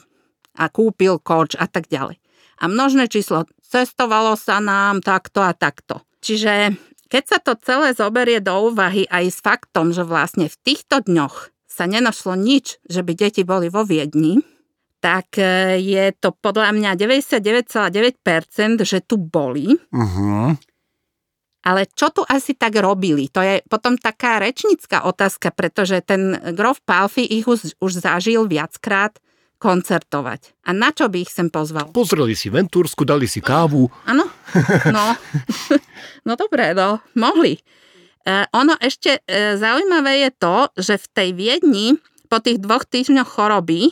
a 0.55 0.71
kúpil 0.71 1.19
koč 1.19 1.59
a 1.59 1.67
tak 1.67 1.91
ďalej. 1.91 2.15
A 2.63 2.71
množné 2.71 3.11
číslo 3.11 3.43
cestovalo 3.59 4.39
sa 4.39 4.63
nám 4.63 5.03
takto 5.03 5.43
a 5.43 5.51
takto. 5.51 5.99
Čiže 6.23 6.79
keď 7.15 7.23
sa 7.31 7.39
to 7.39 7.55
celé 7.63 7.95
zoberie 7.95 8.43
do 8.43 8.51
úvahy 8.67 9.07
aj 9.07 9.31
s 9.31 9.39
faktom, 9.39 9.95
že 9.95 10.03
vlastne 10.03 10.51
v 10.51 10.57
týchto 10.67 10.99
dňoch 10.99 11.47
sa 11.63 11.87
nenašlo 11.87 12.35
nič, 12.35 12.83
že 12.91 13.07
by 13.07 13.15
deti 13.15 13.47
boli 13.47 13.71
vo 13.71 13.87
Viedni, 13.87 14.43
tak 14.99 15.39
e, 15.39 15.79
je 15.79 16.11
to 16.19 16.35
podľa 16.35 16.75
mňa 16.75 16.99
99,9%, 16.99 18.83
že 18.83 18.99
tu 18.99 19.15
boli. 19.15 19.79
Uh-huh. 19.95 20.59
Ale 21.63 21.87
čo 21.95 22.11
tu 22.11 22.27
asi 22.27 22.51
tak 22.51 22.75
robili? 22.83 23.31
To 23.31 23.39
je 23.39 23.63
potom 23.63 23.95
taká 23.95 24.43
rečnická 24.43 25.07
otázka, 25.07 25.55
pretože 25.55 26.03
ten 26.03 26.35
grof 26.51 26.83
Palfi 26.83 27.23
ich 27.23 27.47
už, 27.47 27.79
už 27.79 27.91
zažil 27.95 28.43
viackrát 28.43 29.15
koncertovať. 29.65 30.61
A 30.69 30.77
na 30.77 30.93
čo 30.93 31.09
by 31.09 31.25
ich 31.25 31.33
sem 31.33 31.49
pozval? 31.49 31.89
Pozreli 31.89 32.37
si 32.37 32.53
Ventúrsku, 32.53 33.01
dali 33.01 33.25
si 33.25 33.41
kávu. 33.41 33.89
Áno, 34.05 34.29
no. 34.93 35.05
no 36.27 36.33
dobre, 36.37 36.77
no, 36.77 37.01
mohli. 37.17 37.57
E, 37.57 38.45
ono 38.53 38.77
ešte 38.77 39.25
e, 39.25 39.57
zaujímavé 39.57 40.29
je 40.29 40.31
to, 40.37 40.55
že 40.77 41.01
v 41.01 41.07
tej 41.09 41.29
Viedni 41.33 41.87
po 42.29 42.37
tých 42.37 42.61
dvoch 42.61 42.85
týždňoch 42.85 43.25
choroby 43.25 43.89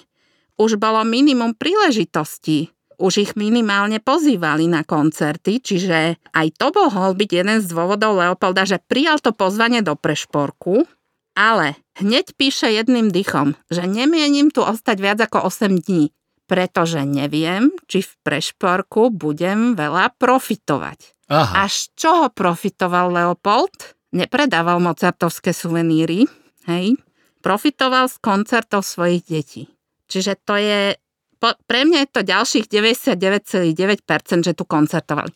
už 0.62 0.78
bolo 0.78 1.02
minimum 1.02 1.58
príležitostí 1.58 2.70
už 3.04 3.14
ich 3.20 3.32
minimálne 3.34 3.98
pozývali 4.00 4.70
na 4.70 4.88
koncerty, 4.88 5.60
čiže 5.60 6.16
aj 6.32 6.48
to 6.56 6.72
mohol 6.72 7.12
byť 7.18 7.30
jeden 7.36 7.58
z 7.60 7.68
dôvodov 7.68 8.22
Leopolda, 8.22 8.64
že 8.64 8.80
prijal 8.80 9.20
to 9.20 9.36
pozvanie 9.36 9.84
do 9.84 9.98
Prešporku, 9.98 10.88
ale 11.34 11.78
hneď 11.98 12.34
píše 12.38 12.70
jedným 12.70 13.10
dychom, 13.10 13.58
že 13.70 13.86
nemienim 13.86 14.50
tu 14.54 14.62
ostať 14.62 14.98
viac 15.02 15.20
ako 15.22 15.50
8 15.50 15.86
dní, 15.86 16.14
pretože 16.46 17.02
neviem, 17.06 17.74
či 17.90 18.06
v 18.06 18.12
Prešporku 18.22 19.10
budem 19.14 19.74
veľa 19.74 20.14
profitovať. 20.18 21.14
Aha. 21.34 21.66
A 21.66 21.72
z 21.72 21.90
čoho 21.98 22.30
profitoval 22.30 23.10
Leopold? 23.10 23.98
Nepredával 24.14 24.78
mozartovské 24.78 25.58
suveníry, 25.58 26.30
hej? 26.70 26.94
Profitoval 27.42 28.06
z 28.06 28.22
koncertov 28.22 28.86
svojich 28.86 29.26
detí. 29.26 29.64
Čiže 30.06 30.38
to 30.46 30.54
je, 30.62 30.94
po, 31.42 31.58
pre 31.66 31.90
mňa 31.90 32.06
je 32.06 32.10
to 32.14 32.22
ďalších 32.22 32.66
99,9%, 32.70 34.46
že 34.46 34.54
tu 34.54 34.64
koncertovali. 34.70 35.34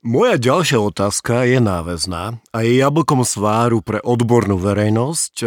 Moja 0.00 0.40
ďalšia 0.40 0.80
otázka 0.80 1.44
je 1.44 1.60
náväzná 1.60 2.40
a 2.56 2.58
je 2.64 2.80
jablkom 2.80 3.20
sváru 3.20 3.84
pre 3.84 4.00
odbornú 4.00 4.56
verejnosť. 4.56 5.44
E, 5.44 5.46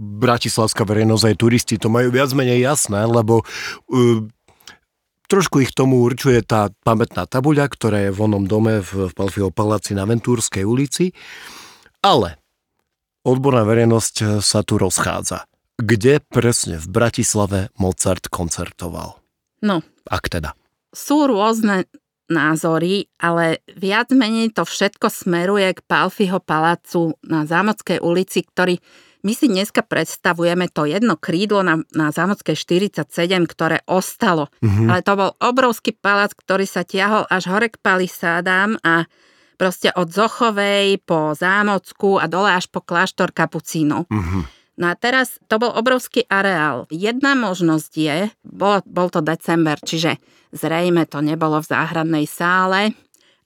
bratislavská 0.00 0.88
verejnosť 0.88 1.24
aj 1.28 1.34
turisti 1.36 1.76
to 1.76 1.92
majú 1.92 2.08
viac 2.08 2.32
menej 2.32 2.64
jasné, 2.64 3.04
lebo 3.04 3.44
e, 3.44 4.24
trošku 5.28 5.60
ich 5.60 5.76
tomu 5.76 6.00
určuje 6.08 6.40
tá 6.40 6.72
pamätná 6.88 7.28
tabuľa, 7.28 7.68
ktorá 7.68 8.08
je 8.08 8.16
v 8.16 8.20
onom 8.24 8.48
dome 8.48 8.80
v, 8.80 9.08
v 9.08 9.12
Palfiho 9.12 9.52
paláci 9.52 9.92
na 9.92 10.08
Ventúrskej 10.08 10.64
ulici. 10.64 11.12
Ale 12.00 12.40
odborná 13.28 13.68
verejnosť 13.68 14.40
sa 14.40 14.64
tu 14.64 14.80
rozchádza. 14.80 15.44
Kde 15.76 16.24
presne 16.32 16.80
v 16.80 16.88
Bratislave 16.88 17.68
Mozart 17.76 18.32
koncertoval? 18.32 19.20
No, 19.60 19.84
Ak 20.08 20.32
teda. 20.32 20.56
sú 20.96 21.28
rôzne 21.28 21.84
názory, 22.32 23.12
ale 23.20 23.60
viac 23.68 24.08
menej 24.10 24.56
to 24.56 24.64
všetko 24.64 25.12
smeruje 25.12 25.76
k 25.76 25.84
Palfiho 25.84 26.40
palácu 26.40 27.14
na 27.22 27.44
Zámockej 27.44 28.00
ulici, 28.00 28.40
ktorý 28.42 28.80
my 29.22 29.32
si 29.38 29.46
dneska 29.46 29.86
predstavujeme 29.86 30.66
to 30.66 30.82
jedno 30.82 31.14
krídlo 31.14 31.62
na, 31.62 31.78
na 31.94 32.10
Zámockej 32.10 32.58
47, 32.58 33.06
ktoré 33.46 33.78
ostalo. 33.86 34.50
Mhm. 34.58 34.90
Ale 34.90 35.00
to 35.06 35.12
bol 35.14 35.30
obrovský 35.38 35.94
palác, 35.94 36.34
ktorý 36.34 36.66
sa 36.66 36.82
tiahol 36.82 37.22
až 37.30 37.46
hore 37.46 37.70
k 37.70 37.78
palisádám 37.78 38.82
a 38.82 39.06
proste 39.54 39.94
od 39.94 40.10
Zochovej 40.10 40.98
po 41.06 41.38
Zámocku 41.38 42.18
a 42.18 42.26
dole 42.26 42.50
až 42.50 42.66
po 42.66 42.82
kláštor 42.82 43.30
Kapucínov. 43.30 44.10
Mhm. 44.10 44.61
No 44.80 44.88
a 44.88 44.94
teraz 44.96 45.36
to 45.52 45.60
bol 45.60 45.68
obrovský 45.68 46.24
areál. 46.32 46.88
Jedna 46.88 47.36
možnosť 47.36 47.92
je, 47.92 48.18
bol, 48.40 48.80
bol 48.88 49.12
to 49.12 49.20
december, 49.20 49.76
čiže 49.76 50.16
zrejme 50.52 51.04
to 51.04 51.20
nebolo 51.20 51.60
v 51.60 51.68
záhradnej 51.68 52.24
sále, 52.24 52.96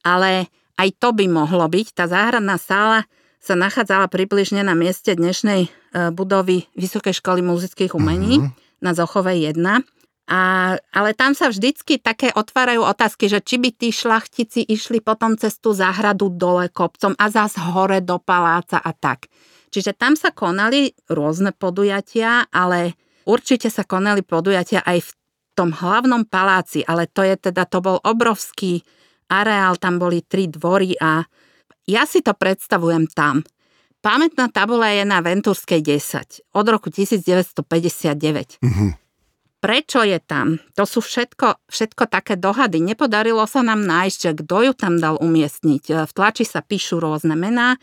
ale 0.06 0.46
aj 0.78 0.88
to 1.02 1.10
by 1.10 1.26
mohlo 1.26 1.66
byť. 1.66 1.86
Tá 1.98 2.04
záhradná 2.06 2.60
sála 2.62 3.10
sa 3.42 3.58
nachádzala 3.58 4.06
približne 4.06 4.62
na 4.62 4.74
mieste 4.78 5.14
dnešnej 5.14 5.66
e, 5.66 5.68
budovy 6.14 6.66
Vysokej 6.78 7.18
školy 7.18 7.42
muzických 7.42 7.94
umení 7.94 8.42
na 8.82 8.90
Zochovej 8.94 9.54
1. 9.54 9.62
A, 10.26 10.74
ale 10.90 11.10
tam 11.14 11.38
sa 11.38 11.46
vždycky 11.46 12.02
také 12.02 12.34
otvárajú 12.34 12.82
otázky, 12.82 13.30
že 13.30 13.38
či 13.38 13.62
by 13.62 13.70
tí 13.70 13.94
šlachtici 13.94 14.66
išli 14.66 14.98
potom 14.98 15.38
cez 15.38 15.62
tú 15.62 15.70
záhradu 15.70 16.34
dole 16.34 16.66
kopcom 16.66 17.14
a 17.14 17.30
zás 17.30 17.54
hore 17.54 18.02
do 18.02 18.18
paláca 18.18 18.82
a 18.82 18.90
tak. 18.90 19.30
Čiže 19.76 19.92
tam 19.92 20.16
sa 20.16 20.32
konali 20.32 20.88
rôzne 21.12 21.52
podujatia, 21.52 22.48
ale 22.48 22.96
určite 23.28 23.68
sa 23.68 23.84
konali 23.84 24.24
podujatia 24.24 24.80
aj 24.80 25.04
v 25.04 25.10
tom 25.52 25.76
hlavnom 25.76 26.24
paláci, 26.24 26.80
ale 26.80 27.04
to 27.12 27.20
je 27.20 27.36
teda, 27.36 27.68
to 27.68 27.84
bol 27.84 28.00
obrovský 28.00 28.80
areál, 29.28 29.76
tam 29.76 30.00
boli 30.00 30.24
tri 30.24 30.48
dvory 30.48 30.96
a 30.96 31.28
ja 31.84 32.08
si 32.08 32.24
to 32.24 32.32
predstavujem 32.32 33.04
tam. 33.12 33.44
Pamätná 34.00 34.48
tabula 34.48 34.88
je 34.96 35.04
na 35.04 35.20
Ventúrskej 35.20 35.84
10 35.84 36.56
od 36.56 36.66
roku 36.72 36.88
1959. 36.88 38.56
Mhm. 38.64 38.96
Prečo 39.60 40.00
je 40.08 40.16
tam? 40.24 40.56
To 40.72 40.88
sú 40.88 41.04
všetko, 41.04 41.68
všetko 41.68 42.08
také 42.08 42.40
dohady. 42.40 42.80
Nepodarilo 42.80 43.44
sa 43.44 43.60
nám 43.60 43.84
nájsť, 43.84 44.18
že 44.24 44.32
kto 44.40 44.56
ju 44.70 44.72
tam 44.72 44.96
dal 44.96 45.20
umiestniť. 45.20 46.06
V 46.06 46.12
tlači 46.16 46.48
sa 46.48 46.64
píšu 46.64 46.96
rôzne 46.96 47.36
mená. 47.36 47.76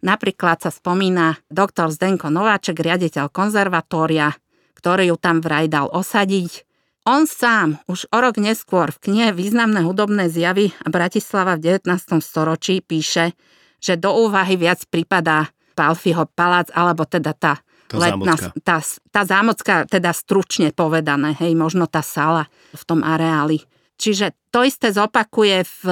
Napríklad 0.00 0.64
sa 0.64 0.72
spomína 0.72 1.36
doktor 1.52 1.92
Zdenko 1.92 2.32
Nováček, 2.32 2.80
riaditeľ 2.80 3.28
konzervatória, 3.28 4.32
ktorý 4.76 5.12
ju 5.12 5.16
tam 5.20 5.44
vraj 5.44 5.68
dal 5.68 5.92
osadiť. 5.92 6.64
On 7.04 7.24
sám 7.24 7.80
už 7.88 8.08
o 8.12 8.18
rok 8.20 8.36
neskôr 8.36 8.92
v 8.92 9.00
knihe 9.08 9.28
Významné 9.32 9.84
hudobné 9.84 10.28
zjavy 10.28 10.72
a 10.84 10.88
Bratislava 10.88 11.56
v 11.56 11.80
19. 11.80 12.20
storočí 12.20 12.80
píše, 12.84 13.36
že 13.80 13.96
do 13.96 14.12
úvahy 14.24 14.56
viac 14.60 14.84
pripadá 14.88 15.48
Palfiho 15.72 16.28
palác, 16.28 16.68
alebo 16.76 17.08
teda 17.08 17.32
tá, 17.32 17.60
Tá 17.90 17.96
letná, 17.98 18.38
zámocká. 18.38 18.60
tá, 18.62 18.76
tá 19.10 19.22
zámocká, 19.26 19.74
teda 19.88 20.14
stručne 20.14 20.70
povedané, 20.70 21.34
hej, 21.40 21.58
možno 21.58 21.90
tá 21.90 22.04
sala 22.04 22.46
v 22.70 22.82
tom 22.86 23.00
areáli. 23.02 23.64
Čiže 23.98 24.32
to 24.54 24.62
isté 24.62 24.94
zopakuje 24.94 25.66
v 25.66 25.82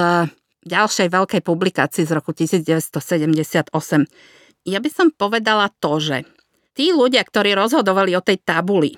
ďalšej 0.65 1.07
veľkej 1.11 1.41
publikácii 1.43 2.03
z 2.03 2.11
roku 2.11 2.35
1978. 2.35 3.71
Ja 4.67 4.79
by 4.83 4.89
som 4.91 5.07
povedala 5.15 5.71
to, 5.79 6.03
že 6.03 6.27
tí 6.75 6.91
ľudia, 6.91 7.23
ktorí 7.23 7.55
rozhodovali 7.55 8.15
o 8.15 8.21
tej 8.21 8.43
tabuli, 8.43 8.95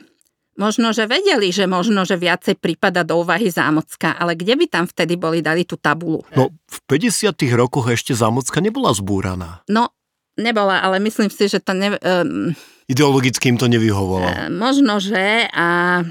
možno, 0.57 0.93
že 0.93 1.05
vedeli, 1.09 1.53
že 1.53 1.69
možno, 1.69 2.05
že 2.05 2.17
viacej 2.17 2.57
prípada 2.61 3.05
do 3.05 3.21
úvahy 3.21 3.49
zámocka, 3.49 4.17
ale 4.17 4.37
kde 4.37 4.57
by 4.57 4.65
tam 4.69 4.85
vtedy 4.85 5.17
boli 5.17 5.39
dali 5.41 5.65
tú 5.65 5.77
tabulu? 5.77 6.25
No, 6.33 6.53
v 6.69 6.77
50 6.89 7.33
rokoch 7.57 7.89
ešte 7.89 8.13
Zámocka 8.13 8.61
nebola 8.61 8.93
zbúraná. 8.93 9.65
No, 9.69 9.93
nebola, 10.37 10.81
ale 10.81 11.01
myslím 11.01 11.29
si, 11.29 11.49
že 11.49 11.61
to 11.61 11.73
ne, 11.73 11.97
um, 11.97 12.53
Ideologicky 12.89 13.49
im 13.49 13.57
to 13.57 13.71
nevyhovovalo. 13.71 14.27
e, 14.27 14.49
možno, 14.51 14.99
že 14.99 15.47
a 15.49 16.01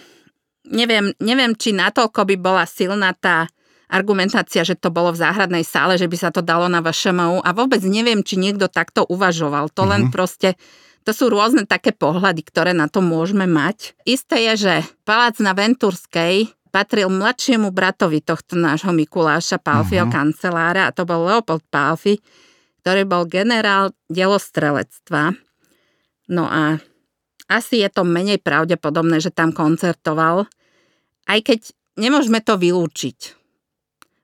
neviem, 0.70 1.12
neviem, 1.20 1.52
či 1.58 1.76
natoľko 1.76 2.24
by 2.24 2.36
bola 2.40 2.64
silná 2.64 3.12
tá 3.12 3.50
argumentácia, 3.90 4.62
že 4.62 4.78
to 4.78 4.94
bolo 4.94 5.10
v 5.10 5.20
záhradnej 5.20 5.66
sále, 5.66 5.98
že 5.98 6.06
by 6.06 6.16
sa 6.16 6.30
to 6.30 6.40
dalo 6.40 6.70
na 6.70 6.78
VŠMU 6.78 7.42
a 7.42 7.50
vôbec 7.50 7.82
neviem, 7.82 8.22
či 8.22 8.38
niekto 8.38 8.70
takto 8.70 9.02
uvažoval. 9.10 9.68
To 9.74 9.82
len 9.84 10.06
Mhm. 10.06 10.12
proste, 10.14 10.54
to 11.02 11.10
sú 11.10 11.26
rôzne 11.26 11.66
také 11.66 11.90
pohľady, 11.90 12.46
ktoré 12.46 12.70
na 12.70 12.86
to 12.86 13.02
môžeme 13.02 13.50
mať. 13.50 13.98
Isté 14.06 14.46
je, 14.52 14.70
že 14.70 14.74
palác 15.02 15.42
na 15.42 15.52
Ventúrskej 15.52 16.54
patril 16.70 17.10
mladšiemu 17.10 17.74
bratovi 17.74 18.22
tohto 18.22 18.54
nášho 18.54 18.94
Mikuláša 18.94 19.58
Palfiho 19.58 20.06
Mhm. 20.06 20.14
kancelára 20.14 20.86
a 20.86 20.94
to 20.94 21.02
bol 21.02 21.26
Leopold 21.26 21.66
Palfi, 21.66 22.22
ktorý 22.86 23.02
bol 23.04 23.26
generál 23.26 23.90
delostrelectva. 24.06 25.34
No 26.30 26.46
a 26.46 26.78
asi 27.50 27.82
je 27.82 27.90
to 27.90 28.06
menej 28.06 28.38
pravdepodobné, 28.38 29.18
že 29.18 29.34
tam 29.34 29.50
koncertoval, 29.50 30.46
aj 31.26 31.38
keď 31.42 31.60
nemôžeme 31.98 32.38
to 32.38 32.54
vylúčiť. 32.54 33.39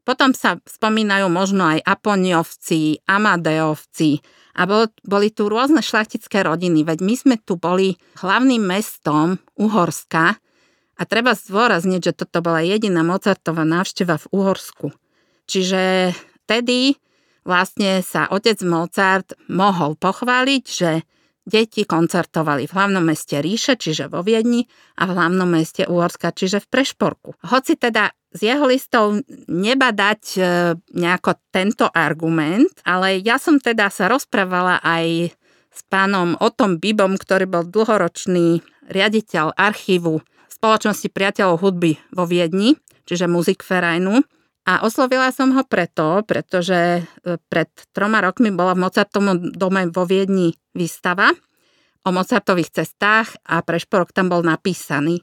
Potom 0.07 0.31
sa 0.31 0.63
spomínajú 0.63 1.27
možno 1.27 1.67
aj 1.67 1.83
Aponiovci, 1.83 3.03
Amadeovci 3.11 4.23
a 4.55 4.63
bol, 4.63 4.87
boli 5.03 5.35
tu 5.35 5.51
rôzne 5.51 5.83
šlachtické 5.83 6.47
rodiny, 6.47 6.87
veď 6.87 6.99
my 7.03 7.15
sme 7.19 7.37
tu 7.43 7.59
boli 7.59 7.99
hlavným 8.23 8.63
mestom 8.63 9.43
Uhorska 9.59 10.39
a 10.97 11.03
treba 11.05 11.35
zdôrazniť, 11.35 12.01
že 12.01 12.17
toto 12.23 12.39
bola 12.39 12.63
jediná 12.63 13.03
Mozartová 13.03 13.67
návšteva 13.67 14.23
v 14.23 14.27
Uhorsku. 14.31 14.95
Čiže 15.51 16.15
vtedy 16.47 17.03
vlastne 17.43 17.99
sa 18.07 18.31
otec 18.31 18.63
Mozart 18.63 19.35
mohol 19.51 19.99
pochváliť, 19.99 20.65
že 20.65 21.03
deti 21.47 21.87
koncertovali 21.87 22.67
v 22.67 22.75
hlavnom 22.75 23.07
meste 23.07 23.39
Ríše, 23.39 23.79
čiže 23.79 24.11
vo 24.11 24.21
Viedni 24.27 24.67
a 24.99 25.07
v 25.07 25.15
hlavnom 25.15 25.47
meste 25.47 25.87
Uhorska, 25.87 26.35
čiže 26.35 26.59
v 26.67 26.71
Prešporku. 26.75 27.39
Hoci 27.47 27.79
teda 27.79 28.11
z 28.35 28.53
jeho 28.53 28.67
listov 28.69 29.23
nebadať 29.49 30.23
e, 30.37 30.41
nejako 30.93 31.39
tento 31.55 31.87
argument, 31.89 32.69
ale 32.85 33.23
ja 33.23 33.39
som 33.41 33.57
teda 33.63 33.89
sa 33.89 34.11
rozprávala 34.11 34.83
aj 34.83 35.33
s 35.71 35.81
pánom 35.87 36.35
Otom 36.43 36.83
Bibom, 36.83 37.15
ktorý 37.17 37.47
bol 37.49 37.65
dlhoročný 37.65 38.61
riaditeľ 38.91 39.57
archívu 39.57 40.21
spoločnosti 40.51 41.09
priateľov 41.13 41.63
hudby 41.63 41.97
vo 42.13 42.27
Viedni, 42.27 42.75
čiže 43.07 43.31
Musikvereinu. 43.31 44.25
A 44.67 44.83
oslovila 44.83 45.31
som 45.31 45.55
ho 45.55 45.63
preto, 45.63 46.27
pretože 46.27 47.01
e, 47.01 47.03
pred 47.47 47.71
troma 47.95 48.19
rokmi 48.19 48.51
bola 48.51 48.75
v 48.75 48.83
Mozartovom 48.83 49.55
dome 49.55 49.87
vo 49.95 50.03
Viedni 50.03 50.59
výstava 50.75 51.31
o 52.07 52.11
Mozartových 52.11 52.83
cestách 52.83 53.35
a 53.47 53.63
Prešporok 53.63 54.11
tam 54.11 54.31
bol 54.31 54.43
napísaný. 54.43 55.23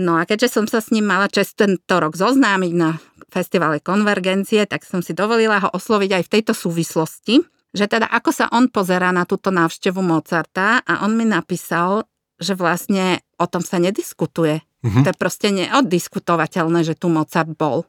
No 0.00 0.16
a 0.16 0.24
keďže 0.24 0.56
som 0.56 0.64
sa 0.64 0.80
s 0.80 0.88
ním 0.88 1.04
mala 1.04 1.28
čest 1.28 1.60
tento 1.60 2.00
rok 2.00 2.16
zoznámiť 2.16 2.72
na 2.72 2.96
festivale 3.28 3.80
Konvergencie, 3.80 4.64
tak 4.64 4.84
som 4.84 5.04
si 5.04 5.12
dovolila 5.12 5.60
ho 5.60 5.68
osloviť 5.72 6.10
aj 6.16 6.22
v 6.24 6.32
tejto 6.32 6.52
súvislosti, 6.56 7.44
že 7.72 7.84
teda 7.88 8.08
ako 8.08 8.30
sa 8.32 8.48
on 8.52 8.68
pozerá 8.72 9.12
na 9.12 9.24
túto 9.24 9.52
návštevu 9.52 10.00
Mozarta 10.00 10.80
a 10.84 11.04
on 11.04 11.16
mi 11.16 11.24
napísal, 11.28 12.08
že 12.40 12.56
vlastne 12.56 13.24
o 13.36 13.48
tom 13.48 13.64
sa 13.64 13.76
nediskutuje. 13.80 14.60
Mhm. 14.84 15.00
To 15.04 15.08
je 15.12 15.16
proste 15.16 15.48
neoddiskutovateľné, 15.52 16.84
že 16.84 16.96
tu 16.96 17.12
Mozart 17.12 17.52
bol. 17.56 17.84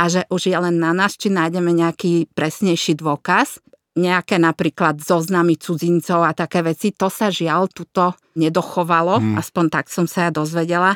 A 0.00 0.08
že 0.08 0.24
už 0.32 0.48
je 0.48 0.56
len 0.56 0.80
na 0.80 0.96
nás, 0.96 1.20
či 1.20 1.28
nájdeme 1.28 1.76
nejaký 1.76 2.32
presnejší 2.32 2.96
dôkaz 2.96 3.60
nejaké 3.98 4.38
napríklad 4.38 5.02
zoznamy 5.02 5.58
cudzincov 5.58 6.22
a 6.22 6.30
také 6.30 6.62
veci, 6.62 6.94
to 6.94 7.10
sa 7.10 7.28
žiaľ 7.28 7.66
tuto 7.68 8.14
nedochovalo, 8.38 9.18
hmm. 9.18 9.36
aspoň 9.36 9.64
tak 9.66 9.90
som 9.90 10.06
sa 10.06 10.28
ja 10.28 10.30
dozvedela. 10.30 10.94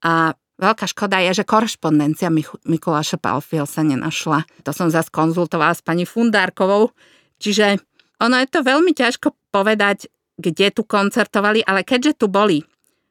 A 0.00 0.32
veľká 0.56 0.88
škoda 0.88 1.20
je, 1.28 1.42
že 1.42 1.44
korešpondencia 1.44 2.32
Mikuláša 2.64 3.20
Palfiel 3.20 3.68
sa 3.68 3.84
nenašla. 3.84 4.48
To 4.64 4.72
som 4.72 4.88
zase 4.88 5.12
konzultovala 5.12 5.76
s 5.76 5.84
pani 5.84 6.08
Fundárkovou, 6.08 6.96
čiže 7.36 7.78
ono 8.16 8.40
je 8.40 8.48
to 8.48 8.64
veľmi 8.64 8.96
ťažko 8.96 9.36
povedať, 9.52 10.08
kde 10.40 10.72
tu 10.72 10.82
koncertovali, 10.88 11.60
ale 11.62 11.84
keďže 11.84 12.24
tu 12.24 12.26
boli 12.32 12.64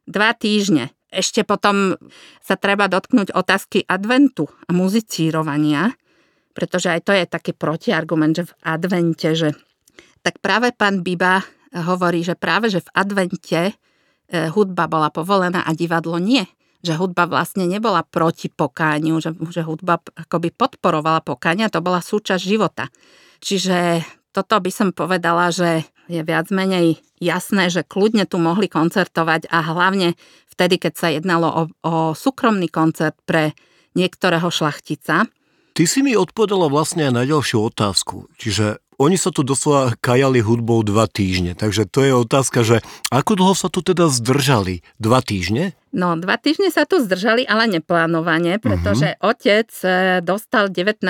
dva 0.10 0.34
týždne, 0.34 0.89
ešte 1.12 1.43
potom 1.43 2.00
sa 2.39 2.56
treba 2.56 2.88
dotknúť 2.88 3.36
otázky 3.36 3.84
adventu 3.84 4.47
a 4.65 4.71
muzicírovania, 4.71 5.91
pretože 6.56 6.88
aj 6.88 7.02
to 7.04 7.12
je 7.12 7.26
taký 7.28 7.52
protiargument, 7.52 8.36
že 8.36 8.47
v 8.47 8.54
advente, 8.63 9.30
že 9.36 9.52
tak 10.24 10.39
práve 10.39 10.71
pán 10.71 11.04
Biba 11.04 11.43
hovorí, 11.76 12.24
že 12.24 12.36
práve, 12.36 12.71
že 12.71 12.84
v 12.84 12.93
advente 12.95 13.62
e, 13.71 13.74
hudba 14.52 14.88
bola 14.91 15.12
povolená 15.12 15.63
a 15.63 15.71
divadlo 15.76 16.19
nie. 16.19 16.43
Že 16.82 16.97
hudba 16.97 17.30
vlastne 17.30 17.69
nebola 17.69 18.04
proti 18.04 18.50
pokániu, 18.50 19.21
že, 19.21 19.32
že 19.54 19.62
hudba 19.62 20.02
akoby 20.17 20.52
podporovala 20.52 21.21
pokáňa, 21.24 21.71
to 21.71 21.80
bola 21.80 22.02
súčasť 22.04 22.41
života. 22.41 22.89
Čiže 23.41 24.04
toto 24.32 24.56
by 24.60 24.71
som 24.71 24.89
povedala, 24.95 25.52
že 25.52 25.86
je 26.12 26.21
viac 26.28 26.52
menej 26.52 27.00
jasné, 27.24 27.71
že 27.71 27.88
kľudne 27.88 28.28
tu 28.28 28.38
mohli 28.38 28.67
koncertovať 28.67 29.47
a 29.47 29.63
hlavne 29.63 30.19
vtedy, 30.52 30.78
keď 30.78 30.93
sa 31.00 31.08
jednalo 31.10 31.47
o, 31.47 31.63
o 31.88 31.93
súkromný 32.12 32.67
koncert 32.67 33.15
pre 33.24 33.56
niektorého 33.95 34.52
šlachtica, 34.52 35.32
Ty 35.71 35.88
si 35.88 36.04
mi 36.04 36.19
odpovedala 36.19 36.67
vlastne 36.67 37.08
aj 37.08 37.13
na 37.15 37.24
ďalšiu 37.24 37.71
otázku. 37.71 38.28
Čiže 38.36 38.84
oni 39.02 39.17
sa 39.17 39.34
tu 39.34 39.41
doslova 39.41 39.97
kajali 39.97 40.43
hudbou 40.43 40.84
dva 40.86 41.10
týždne. 41.10 41.58
Takže 41.58 41.89
to 41.89 42.06
je 42.06 42.13
otázka, 42.13 42.60
že 42.62 42.78
ako 43.10 43.39
dlho 43.39 43.56
sa 43.58 43.71
tu 43.71 43.82
teda 43.82 44.12
zdržali? 44.12 44.86
Dva 45.02 45.26
týždne? 45.26 45.74
No, 45.89 46.13
dva 46.19 46.38
týždne 46.38 46.69
sa 46.69 46.86
tu 46.86 47.02
zdržali, 47.02 47.47
ale 47.47 47.71
neplánovane, 47.71 48.62
pretože 48.62 49.17
uh-huh. 49.17 49.32
otec 49.34 49.71
eh, 49.82 50.19
dostal 50.21 50.69
19. 50.69 51.02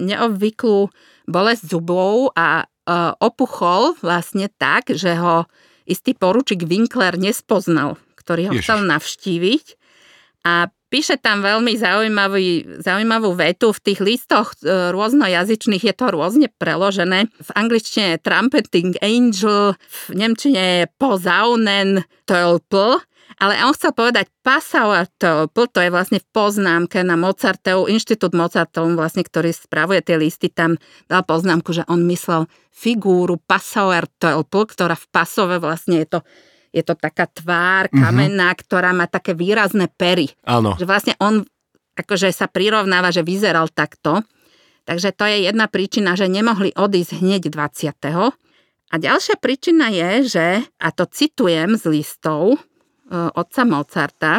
neobvyklú 0.00 0.88
bolesť 1.28 1.62
zubov 1.68 2.32
a 2.32 2.64
opuchol 3.20 3.96
vlastne 4.00 4.48
tak, 4.56 4.92
že 4.96 5.12
ho 5.18 5.44
istý 5.84 6.16
poručík 6.16 6.64
Winkler 6.64 7.20
nespoznal, 7.20 8.00
ktorý 8.16 8.52
ho 8.52 8.54
Ježiš. 8.56 8.64
chcel 8.64 8.80
navštíviť. 8.88 9.64
A 10.48 10.72
Píše 10.88 11.20
tam 11.20 11.44
veľmi 11.44 11.76
zaujímavý, 11.76 12.80
zaujímavú 12.80 13.36
vetu. 13.36 13.76
V 13.76 13.84
tých 13.92 14.00
listoch 14.00 14.56
e, 14.64 14.88
rôznojazyčných 14.88 15.84
je 15.84 15.92
to 15.92 16.08
rôzne 16.08 16.48
preložené. 16.56 17.28
V 17.28 17.50
angličtine 17.52 18.16
je 18.16 18.24
Trumpeting 18.24 18.96
Angel, 19.04 19.76
v 19.76 20.00
nemčine 20.16 20.62
je 20.80 20.82
Posaunen 20.96 22.08
Tölpl, 22.24 23.04
ale 23.36 23.60
on 23.60 23.76
chcel 23.76 23.92
povedať 23.92 24.32
Passauer 24.40 25.04
Tölpl, 25.20 25.68
to 25.68 25.84
je 25.84 25.92
vlastne 25.92 26.18
v 26.18 26.28
poznámke 26.32 27.04
na 27.04 27.20
Mozartov, 27.20 27.92
Inštitút 27.92 28.32
Mozartov, 28.32 28.88
vlastne, 28.96 29.20
ktorý 29.20 29.52
spravuje 29.52 30.00
tie 30.00 30.16
listy, 30.16 30.48
tam 30.48 30.80
dal 31.04 31.20
poznámku, 31.28 31.76
že 31.76 31.84
on 31.92 32.08
myslel 32.08 32.48
figúru 32.72 33.36
Passauer 33.36 34.08
Tölpl, 34.16 34.64
ktorá 34.64 34.96
v 34.96 35.06
pasove 35.12 35.60
vlastne 35.60 36.00
je 36.00 36.18
to 36.18 36.20
je 36.68 36.84
to 36.84 36.92
taká 37.00 37.24
tvár 37.24 37.88
mhm. 37.88 37.96
kamenná, 37.96 38.52
mm-hmm. 38.52 38.62
ktorá 38.68 38.92
má 38.92 39.08
také 39.08 39.32
výrazné 39.32 39.88
pery. 39.88 40.28
Áno. 40.44 40.76
Že 40.76 40.84
vlastne 40.84 41.14
on 41.16 41.48
akože 41.98 42.30
sa 42.30 42.46
prirovnáva, 42.46 43.10
že 43.10 43.26
vyzeral 43.26 43.66
takto. 43.72 44.22
Takže 44.86 45.12
to 45.12 45.24
je 45.28 45.50
jedna 45.50 45.68
príčina, 45.68 46.16
že 46.16 46.30
nemohli 46.30 46.72
odísť 46.72 47.20
hneď 47.20 47.52
20. 47.52 47.98
A 48.88 48.94
ďalšia 48.96 49.36
príčina 49.36 49.92
je, 49.92 50.10
že, 50.24 50.48
a 50.80 50.88
to 50.94 51.04
citujem 51.04 51.76
z 51.76 51.84
listov 51.92 52.56
otca 53.10 53.62
Mozarta, 53.64 54.32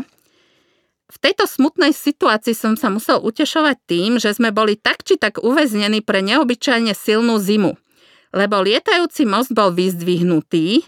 v 1.10 1.17
tejto 1.17 1.49
smutnej 1.49 1.89
situácii 1.89 2.53
som 2.53 2.77
sa 2.77 2.93
musel 2.93 3.17
utešovať 3.17 3.77
tým, 3.89 4.12
že 4.21 4.29
sme 4.29 4.53
boli 4.53 4.77
tak 4.77 5.01
či 5.01 5.17
tak 5.17 5.41
uväznení 5.41 6.05
pre 6.05 6.21
neobyčajne 6.21 6.93
silnú 6.93 7.41
zimu. 7.41 7.73
Lebo 8.29 8.62
lietajúci 8.62 9.25
most 9.25 9.49
bol 9.58 9.73
vyzdvihnutý, 9.73 10.86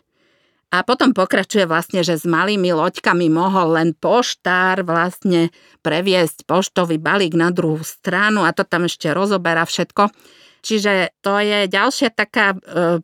a 0.72 0.88
potom 0.88 1.12
pokračuje 1.12 1.68
vlastne, 1.68 2.00
že 2.00 2.16
s 2.16 2.24
malými 2.24 2.72
loďkami 2.72 3.28
mohol 3.28 3.76
len 3.76 3.92
poštár 3.92 4.88
vlastne 4.88 5.52
previesť 5.84 6.48
poštový 6.48 6.96
balík 6.96 7.36
na 7.36 7.52
druhú 7.52 7.84
stranu 7.84 8.48
a 8.48 8.56
to 8.56 8.64
tam 8.64 8.88
ešte 8.88 9.12
rozoberá 9.12 9.68
všetko. 9.68 10.08
Čiže 10.64 11.12
to 11.20 11.44
je 11.44 11.68
ďalšia 11.68 12.16
taká, 12.16 12.56
e, 12.56 13.04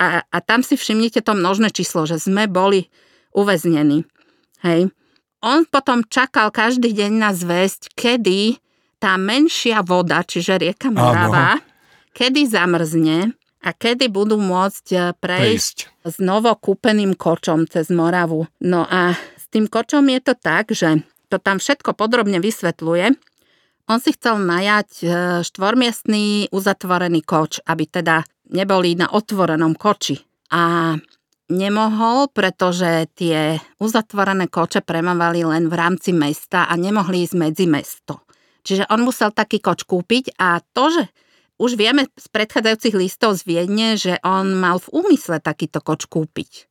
a, 0.00 0.06
a 0.24 0.38
tam 0.40 0.64
si 0.64 0.80
všimnite 0.80 1.20
to 1.20 1.36
množné 1.36 1.68
číslo, 1.68 2.08
že 2.08 2.16
sme 2.16 2.48
boli 2.48 2.88
uväznení. 3.34 4.04
Hej. 4.62 4.92
On 5.42 5.66
potom 5.66 6.06
čakal 6.06 6.54
každý 6.54 6.94
deň 6.94 7.12
na 7.18 7.30
zväzť, 7.34 7.98
kedy 7.98 8.62
tá 9.02 9.18
menšia 9.18 9.82
voda, 9.82 10.22
čiže 10.22 10.62
rieka 10.62 10.94
Morava, 10.94 11.58
Áno. 11.58 11.64
kedy 12.14 12.46
zamrzne 12.46 13.34
a 13.62 13.74
kedy 13.74 14.06
budú 14.06 14.38
môcť 14.38 14.86
e, 14.94 14.98
prejsť, 15.18 15.18
prejsť 15.18 15.78
s 16.06 16.14
novokúpeným 16.22 17.18
kočom 17.18 17.66
cez 17.66 17.90
Moravu. 17.90 18.46
No 18.62 18.86
a 18.86 19.18
s 19.18 19.50
tým 19.50 19.66
kočom 19.66 20.06
je 20.06 20.20
to 20.22 20.34
tak, 20.38 20.70
že 20.70 21.02
to 21.26 21.42
tam 21.42 21.58
všetko 21.58 21.98
podrobne 21.98 22.38
vysvetľuje. 22.38 23.06
On 23.90 23.98
si 23.98 24.14
chcel 24.14 24.38
najať 24.38 24.90
e, 25.02 25.06
štvormiestný 25.42 26.54
uzatvorený 26.54 27.26
koč, 27.26 27.58
aby 27.66 27.90
teda 27.90 28.22
neboli 28.54 28.94
na 28.94 29.10
otvorenom 29.10 29.74
koči. 29.74 30.22
A 30.54 30.94
nemohol, 31.52 32.32
pretože 32.32 33.06
tie 33.12 33.60
uzatvorené 33.76 34.48
koče 34.48 34.80
premávali 34.80 35.44
len 35.44 35.68
v 35.68 35.74
rámci 35.76 36.16
mesta 36.16 36.64
a 36.64 36.74
nemohli 36.80 37.28
ísť 37.28 37.36
medzi 37.36 37.68
mesto. 37.68 38.24
Čiže 38.64 38.88
on 38.88 39.04
musel 39.04 39.30
taký 39.30 39.60
koč 39.60 39.84
kúpiť 39.84 40.40
a 40.40 40.64
to, 40.72 40.84
že 40.88 41.02
už 41.60 41.78
vieme 41.78 42.08
z 42.18 42.26
predchádzajúcich 42.32 42.94
listov 42.96 43.38
z 43.38 43.46
Viedne, 43.46 43.94
že 43.94 44.18
on 44.26 44.56
mal 44.58 44.80
v 44.80 44.90
úmysle 44.90 45.38
takýto 45.38 45.78
koč 45.78 46.10
kúpiť. 46.10 46.66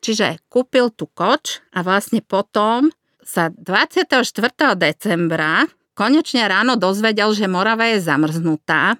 Čiže 0.00 0.44
kúpil 0.46 0.92
tu 0.94 1.08
koč 1.10 1.64
a 1.74 1.82
vlastne 1.82 2.22
potom 2.22 2.92
sa 3.24 3.50
24. 3.52 4.22
decembra 4.78 5.66
konečne 5.98 6.48
ráno 6.48 6.80
dozvedel, 6.80 7.34
že 7.36 7.50
Morava 7.50 7.90
je 7.92 8.00
zamrznutá 8.00 8.96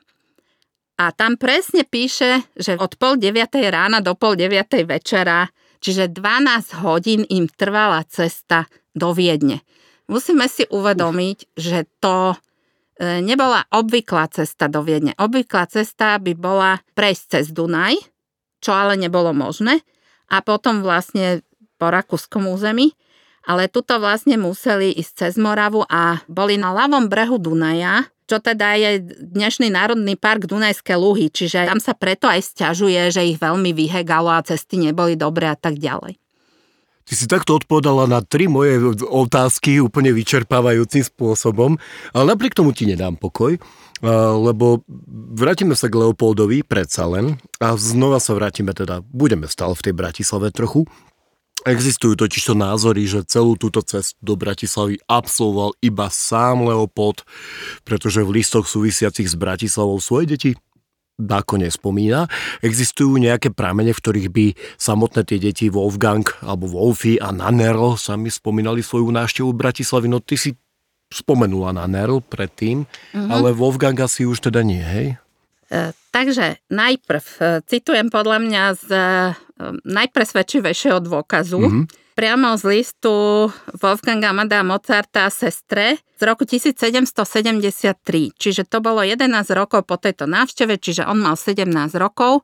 a 1.01 1.17
tam 1.17 1.41
presne 1.41 1.89
píše, 1.89 2.45
že 2.53 2.77
od 2.77 3.01
pol 3.01 3.17
9. 3.17 3.33
rána 3.73 4.05
do 4.05 4.13
pol 4.13 4.37
9. 4.37 4.85
večera, 4.85 5.49
čiže 5.81 6.13
12 6.13 6.85
hodín 6.85 7.25
im 7.33 7.49
trvala 7.49 8.05
cesta 8.05 8.69
do 8.93 9.17
Viedne. 9.17 9.65
Musíme 10.13 10.45
si 10.45 10.69
uvedomiť, 10.69 11.57
že 11.57 11.89
to 12.05 12.37
E, 13.01 13.25
nebola 13.25 13.65
obvyklá 13.73 14.29
cesta 14.29 14.69
do 14.69 14.85
Viedne. 14.85 15.17
Obvyklá 15.17 15.65
cesta 15.65 16.21
by 16.21 16.37
bola 16.37 16.85
prejsť 16.93 17.25
cez 17.33 17.45
Dunaj, 17.49 17.97
čo 18.61 18.77
ale 18.77 19.01
nebolo 19.01 19.33
možné, 19.33 19.81
a 20.29 20.45
potom 20.45 20.85
vlastne 20.85 21.41
po 21.81 21.89
rakúskom 21.89 22.45
území, 22.53 22.93
ale 23.49 23.73
tuto 23.73 23.97
vlastne 23.97 24.37
museli 24.37 24.93
ísť 24.93 25.13
cez 25.17 25.33
Moravu 25.41 25.81
a 25.89 26.21
boli 26.29 26.61
na 26.61 26.77
ľavom 26.77 27.09
brehu 27.09 27.41
Dunaja, 27.41 28.05
čo 28.31 28.39
teda 28.39 28.79
je 28.79 29.03
dnešný 29.35 29.75
národný 29.75 30.15
park 30.15 30.47
Dunajské 30.47 30.95
luhy, 30.95 31.35
čiže 31.35 31.67
tam 31.67 31.83
sa 31.83 31.99
preto 31.99 32.31
aj 32.31 32.55
stiažuje, 32.55 33.11
že 33.11 33.27
ich 33.27 33.43
veľmi 33.43 33.75
vyhegalo 33.75 34.31
a 34.31 34.47
cesty 34.47 34.79
neboli 34.79 35.19
dobré 35.19 35.51
a 35.51 35.59
tak 35.59 35.83
ďalej. 35.83 36.15
Ty 37.11 37.13
si 37.19 37.27
takto 37.27 37.59
odpovedala 37.59 38.07
na 38.07 38.23
tri 38.23 38.47
moje 38.47 38.79
otázky 39.03 39.83
úplne 39.83 40.15
vyčerpávajúcim 40.15 41.03
spôsobom, 41.03 41.75
ale 42.15 42.25
napriek 42.31 42.55
tomu 42.55 42.71
ti 42.71 42.87
nedám 42.87 43.19
pokoj, 43.19 43.59
lebo 44.39 44.87
vrátime 45.35 45.75
sa 45.75 45.91
k 45.91 45.99
Leopoldovi 45.99 46.63
predsa 46.63 47.11
len 47.11 47.35
a 47.59 47.75
znova 47.75 48.23
sa 48.23 48.39
vrátime 48.39 48.71
teda, 48.71 49.03
budeme 49.03 49.51
stále 49.51 49.75
v 49.75 49.91
tej 49.91 49.95
Bratislave 49.99 50.55
trochu. 50.55 50.87
Existujú 51.69 52.17
totiž 52.17 52.53
to 52.53 52.55
názory, 52.57 53.05
že 53.05 53.21
celú 53.29 53.53
túto 53.53 53.85
cestu 53.85 54.17
do 54.25 54.33
Bratislavy 54.33 54.97
absolvoval 55.05 55.77
iba 55.85 56.09
sám 56.09 56.65
Leopold, 56.65 57.29
pretože 57.85 58.25
v 58.25 58.41
listoch 58.41 58.65
súvisiacich 58.65 59.29
s 59.29 59.37
Bratislavou 59.37 60.01
svoje 60.01 60.37
deti 60.37 60.51
Dáko 61.21 61.61
nespomína. 61.61 62.33
Existujú 62.65 63.21
nejaké 63.21 63.53
pramene, 63.53 63.93
v 63.93 64.01
ktorých 64.01 64.29
by 64.33 64.47
samotné 64.81 65.21
tie 65.29 65.37
deti 65.37 65.69
Wolfgang 65.69 66.25
alebo 66.41 66.65
Wolfy 66.65 67.21
a 67.21 67.29
Nanero 67.29 68.01
sami 68.01 68.33
spomínali 68.33 68.81
svoju 68.81 69.13
návštevu 69.13 69.53
Bratislavy. 69.53 70.09
No 70.09 70.25
ty 70.25 70.41
si 70.41 70.57
spomenula 71.13 71.77
Nanero 71.77 72.25
predtým, 72.25 72.89
mm-hmm. 72.89 73.29
ale 73.29 73.53
Wolfgang 73.53 74.01
asi 74.01 74.25
už 74.25 74.49
teda 74.49 74.65
nie, 74.65 74.81
hej? 74.81 75.21
E, 75.71 75.95
takže 76.11 76.59
najprv, 76.67 77.25
e, 77.39 77.63
citujem 77.63 78.11
podľa 78.11 78.39
mňa 78.43 78.65
z 78.75 78.87
e, 78.91 79.03
najpresvedčivejšieho 79.87 80.99
dôkazu, 80.99 81.63
mm-hmm. 81.63 81.85
priamo 82.19 82.59
z 82.59 82.63
listu 82.67 83.47
Wolfganga 83.79 84.35
Amada 84.35 84.67
Mozarta 84.67 85.31
sestre 85.31 86.03
z 86.19 86.23
roku 86.27 86.43
1773. 86.43 88.35
Čiže 88.35 88.67
to 88.67 88.83
bolo 88.83 89.07
11 89.07 89.31
rokov 89.55 89.87
po 89.87 89.95
tejto 89.95 90.27
návšteve, 90.27 90.75
čiže 90.75 91.07
on 91.07 91.23
mal 91.23 91.39
17 91.39 91.71
rokov. 91.95 92.43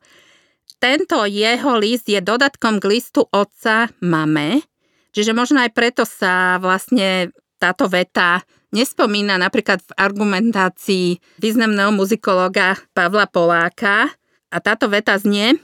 Tento 0.79 1.27
jeho 1.27 1.75
list 1.83 2.07
je 2.07 2.23
dodatkom 2.23 2.79
k 2.79 2.85
listu 2.95 3.27
otca 3.27 3.91
mame, 4.07 4.63
čiže 5.11 5.35
možno 5.35 5.67
aj 5.67 5.75
preto 5.75 6.07
sa 6.07 6.63
vlastne 6.63 7.35
táto 7.57 7.89
veta 7.89 8.45
nespomína 8.75 9.41
napríklad 9.41 9.81
v 9.81 9.91
argumentácii 9.97 11.41
významného 11.41 11.93
muzikologa 11.95 12.77
Pavla 12.93 13.25
Poláka. 13.25 14.13
A 14.53 14.57
táto 14.63 14.87
veta 14.87 15.19
znie, 15.19 15.59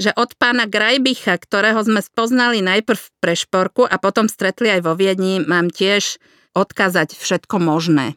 že 0.00 0.10
od 0.16 0.32
pána 0.40 0.64
Grajbicha, 0.64 1.36
ktorého 1.36 1.82
sme 1.84 2.00
spoznali 2.00 2.64
najprv 2.64 2.98
v 2.98 3.12
Prešporku 3.20 3.84
a 3.84 4.00
potom 4.00 4.26
stretli 4.26 4.72
aj 4.72 4.80
vo 4.88 4.96
Viedni, 4.96 5.44
mám 5.44 5.68
tiež 5.68 6.16
odkázať 6.56 7.16
všetko 7.16 7.60
možné. 7.60 8.16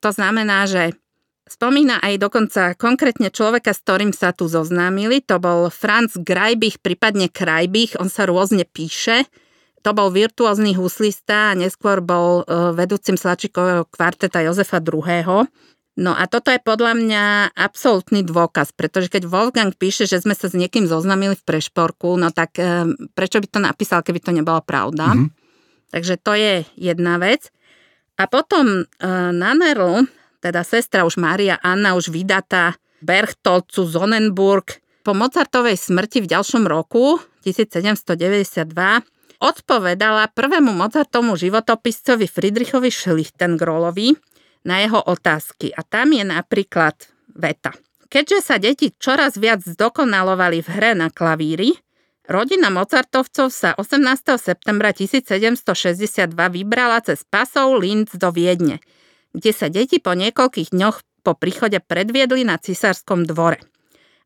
To 0.00 0.10
znamená, 0.10 0.64
že 0.66 0.96
spomína 1.46 2.00
aj 2.00 2.14
dokonca 2.16 2.62
konkrétne 2.80 3.28
človeka, 3.28 3.76
s 3.76 3.84
ktorým 3.84 4.12
sa 4.16 4.32
tu 4.32 4.48
zoznámili. 4.48 5.20
To 5.28 5.36
bol 5.36 5.68
Franz 5.68 6.16
Grajbich, 6.16 6.80
prípadne 6.80 7.28
Krajbich, 7.28 8.00
on 8.00 8.08
sa 8.08 8.24
rôzne 8.24 8.64
píše. 8.64 9.28
To 9.82 9.90
bol 9.90 10.14
virtuózny 10.14 10.78
huslista 10.78 11.50
a 11.50 11.58
neskôr 11.58 11.98
bol 11.98 12.46
e, 12.46 12.72
vedúcim 12.78 13.18
Slačikového 13.18 13.86
kvarteta 13.90 14.38
Jozefa 14.46 14.78
II. 14.78 15.50
No 15.92 16.16
a 16.16 16.24
toto 16.24 16.48
je 16.48 16.62
podľa 16.62 16.96
mňa 16.96 17.24
absolútny 17.52 18.24
dôkaz, 18.24 18.72
pretože 18.72 19.12
keď 19.12 19.28
Wolfgang 19.28 19.76
píše, 19.76 20.08
že 20.08 20.24
sme 20.24 20.32
sa 20.32 20.48
s 20.48 20.56
niekým 20.56 20.88
zoznamili 20.88 21.36
v 21.36 21.44
Prešporku, 21.44 22.16
no 22.16 22.32
tak 22.32 22.56
e, 22.56 22.88
prečo 23.12 23.42
by 23.42 23.48
to 23.50 23.58
napísal, 23.60 24.00
keby 24.00 24.22
to 24.22 24.32
nebola 24.32 24.64
pravda? 24.64 25.12
Mm-hmm. 25.12 25.28
Takže 25.92 26.14
to 26.22 26.32
je 26.32 26.54
jedna 26.80 27.20
vec. 27.20 27.52
A 28.16 28.24
potom 28.30 28.86
e, 28.86 29.04
na 29.34 29.52
Nerl, 29.52 30.08
teda 30.40 30.64
sestra 30.64 31.04
už 31.04 31.20
Mária 31.20 31.60
Anna, 31.60 31.98
už 31.98 32.08
vydatá 32.08 32.78
Berchtolcu 33.02 33.84
Zonenburg, 33.84 34.82
po 35.02 35.18
Mozartovej 35.18 35.74
smrti 35.74 36.22
v 36.22 36.30
ďalšom 36.30 36.62
roku, 36.70 37.18
1792, 37.42 38.70
odpovedala 39.42 40.30
prvému 40.30 40.70
Mozartovmu 40.70 41.34
životopiscovi 41.34 42.30
Friedrichovi 42.30 42.94
Schlichtengrolovi, 42.94 44.14
na 44.62 44.82
jeho 44.82 45.02
otázky. 45.02 45.74
A 45.74 45.82
tam 45.82 46.14
je 46.14 46.22
napríklad 46.22 46.94
veta. 47.34 47.74
Keďže 48.06 48.38
sa 48.44 48.56
deti 48.60 48.92
čoraz 48.94 49.40
viac 49.40 49.64
zdokonalovali 49.64 50.60
v 50.60 50.68
hre 50.68 50.92
na 50.92 51.08
klavíri, 51.08 51.74
rodina 52.28 52.68
Mozartovcov 52.68 53.48
sa 53.48 53.72
18. 53.74 54.36
septembra 54.36 54.92
1762 54.92 56.28
vybrala 56.28 57.00
cez 57.00 57.24
pasov 57.24 57.80
Linz 57.80 58.12
do 58.14 58.28
Viedne, 58.30 58.84
kde 59.32 59.50
sa 59.50 59.72
deti 59.72 59.96
po 59.96 60.12
niekoľkých 60.12 60.76
dňoch 60.76 60.96
po 61.22 61.32
príchode 61.38 61.78
predviedli 61.80 62.44
na 62.44 62.58
cisárskom 62.58 63.24
dvore. 63.24 63.71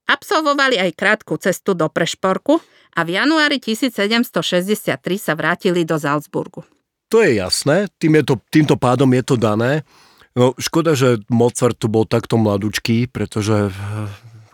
Absolvovali 0.06 0.78
aj 0.78 0.94
krátku 0.94 1.34
cestu 1.42 1.74
do 1.74 1.90
Prešporku 1.90 2.62
a 2.94 3.00
v 3.02 3.18
januári 3.18 3.58
1763 3.58 4.96
sa 5.18 5.34
vrátili 5.34 5.82
do 5.82 5.98
Salzburgu. 5.98 6.62
To 7.10 7.22
je 7.22 7.38
jasné, 7.38 7.86
tým 7.98 8.18
je 8.22 8.24
to, 8.30 8.34
týmto 8.50 8.74
pádom 8.78 9.10
je 9.14 9.22
to 9.22 9.36
dané. 9.38 9.86
No, 10.36 10.52
škoda, 10.58 10.92
že 10.98 11.22
Mozart 11.30 11.78
tu 11.78 11.88
bol 11.88 12.04
takto 12.04 12.36
mladučký, 12.36 13.08
pretože 13.08 13.70
eh, 13.70 13.74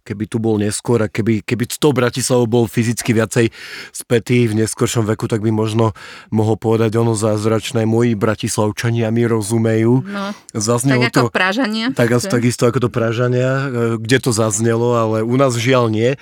keby 0.02 0.24
tu 0.26 0.42
bol 0.42 0.58
neskôr 0.58 0.98
a 1.02 1.08
keby, 1.08 1.46
keby 1.46 1.64
s 1.70 1.78
tou 1.78 1.94
Bratislavou 1.94 2.46
bol 2.50 2.64
fyzicky 2.66 3.14
viacej 3.14 3.54
spätý 3.94 4.50
v 4.50 4.62
neskôršom 4.62 5.06
veku, 5.06 5.30
tak 5.30 5.40
by 5.40 5.54
možno 5.54 5.94
mohol 6.34 6.58
povedať 6.58 6.98
ono 6.98 7.14
zázračné, 7.14 7.86
moji 7.86 8.18
Bratislavčania 8.18 9.08
mi 9.14 9.24
rozumejú. 9.24 10.02
No, 10.02 10.34
zaznelo 10.50 11.06
tak 11.08 11.14
to, 11.14 11.20
ako 11.26 11.34
Pražania. 11.34 11.86
Tak, 11.94 12.10
že? 12.18 12.28
takisto 12.28 12.66
ako 12.66 12.78
to 12.86 12.90
Pražania, 12.90 13.50
eh, 13.50 13.66
kde 13.96 14.18
to 14.18 14.30
zaznelo, 14.34 14.98
ale 14.98 15.22
u 15.22 15.34
nás 15.38 15.54
žiaľ 15.54 15.88
nie. 15.88 16.18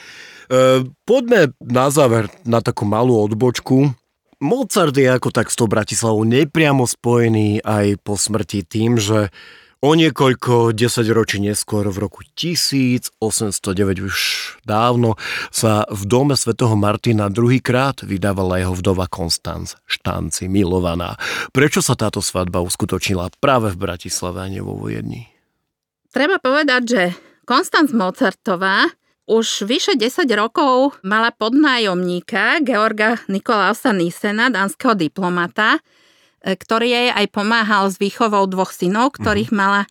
Eh, 0.51 0.83
poďme 1.07 1.55
na 1.63 1.89
záver 1.89 2.27
na 2.43 2.61
takú 2.61 2.83
malú 2.83 3.17
odbočku. 3.23 3.97
Mozart 4.41 4.97
je 4.97 5.05
ako 5.05 5.31
tak 5.31 5.53
s 5.53 5.57
tou 5.57 5.69
Bratislavou 5.69 6.25
nepriamo 6.25 6.89
spojený 6.89 7.61
aj 7.61 8.01
po 8.01 8.17
smrti 8.17 8.65
tým, 8.65 8.97
že 8.97 9.29
o 9.81 9.91
niekoľko 9.97 10.77
desaťročí 10.77 11.41
neskôr 11.41 11.89
v 11.89 12.05
roku 12.05 12.21
1809 12.37 13.17
už 14.05 14.17
dávno 14.69 15.17
sa 15.49 15.89
v 15.89 16.03
dome 16.05 16.37
svätého 16.37 16.77
Martina 16.77 17.33
druhýkrát 17.33 18.05
vydávala 18.05 18.61
jeho 18.61 18.77
vdova 18.77 19.09
Konstanz 19.09 19.81
Štanci, 19.89 20.53
milovaná. 20.53 21.17
Prečo 21.57 21.81
sa 21.81 21.97
táto 21.97 22.21
svadba 22.21 22.61
uskutočnila 22.61 23.33
práve 23.41 23.73
v 23.73 23.81
Bratislave 23.81 24.39
a 24.45 24.49
nie 24.53 24.61
vo 24.61 24.77
Viedni? 24.77 25.33
Treba 26.13 26.37
povedať, 26.37 26.83
že 26.85 27.03
Konstanz 27.49 27.97
Mozartová 27.97 28.85
už 29.31 29.65
vyše 29.65 29.95
10 29.97 30.27
rokov 30.37 30.99
mala 31.07 31.33
podnájomníka 31.33 32.61
Georga 32.67 33.23
Nikolausa 33.31 33.95
Nisena, 33.95 34.51
dánskeho 34.51 34.99
diplomata, 34.99 35.79
ktorý 36.41 36.89
jej 36.89 37.09
aj 37.13 37.27
pomáhal 37.33 37.93
s 37.93 38.01
výchovou 38.01 38.49
dvoch 38.49 38.73
synov, 38.73 39.17
ktorých 39.17 39.53
mm. 39.53 39.57
mala 39.57 39.83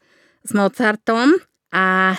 s 0.41 0.51
Mozartom 0.55 1.37
a 1.69 2.15
e, 2.15 2.17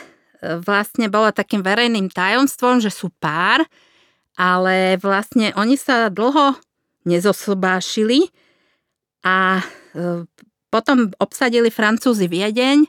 vlastne 0.63 1.11
bolo 1.11 1.35
takým 1.35 1.67
verejným 1.67 2.13
tajomstvom, 2.13 2.79
že 2.79 2.95
sú 2.95 3.11
pár, 3.19 3.67
ale 4.39 4.95
vlastne 5.03 5.51
oni 5.59 5.75
sa 5.75 6.09
dlho 6.09 6.55
nezosobášili 7.05 8.31
a 9.27 9.59
e, 9.59 10.25
potom 10.71 11.11
obsadili 11.19 11.69
Francúzi 11.73 12.31
Viedeň 12.31 12.87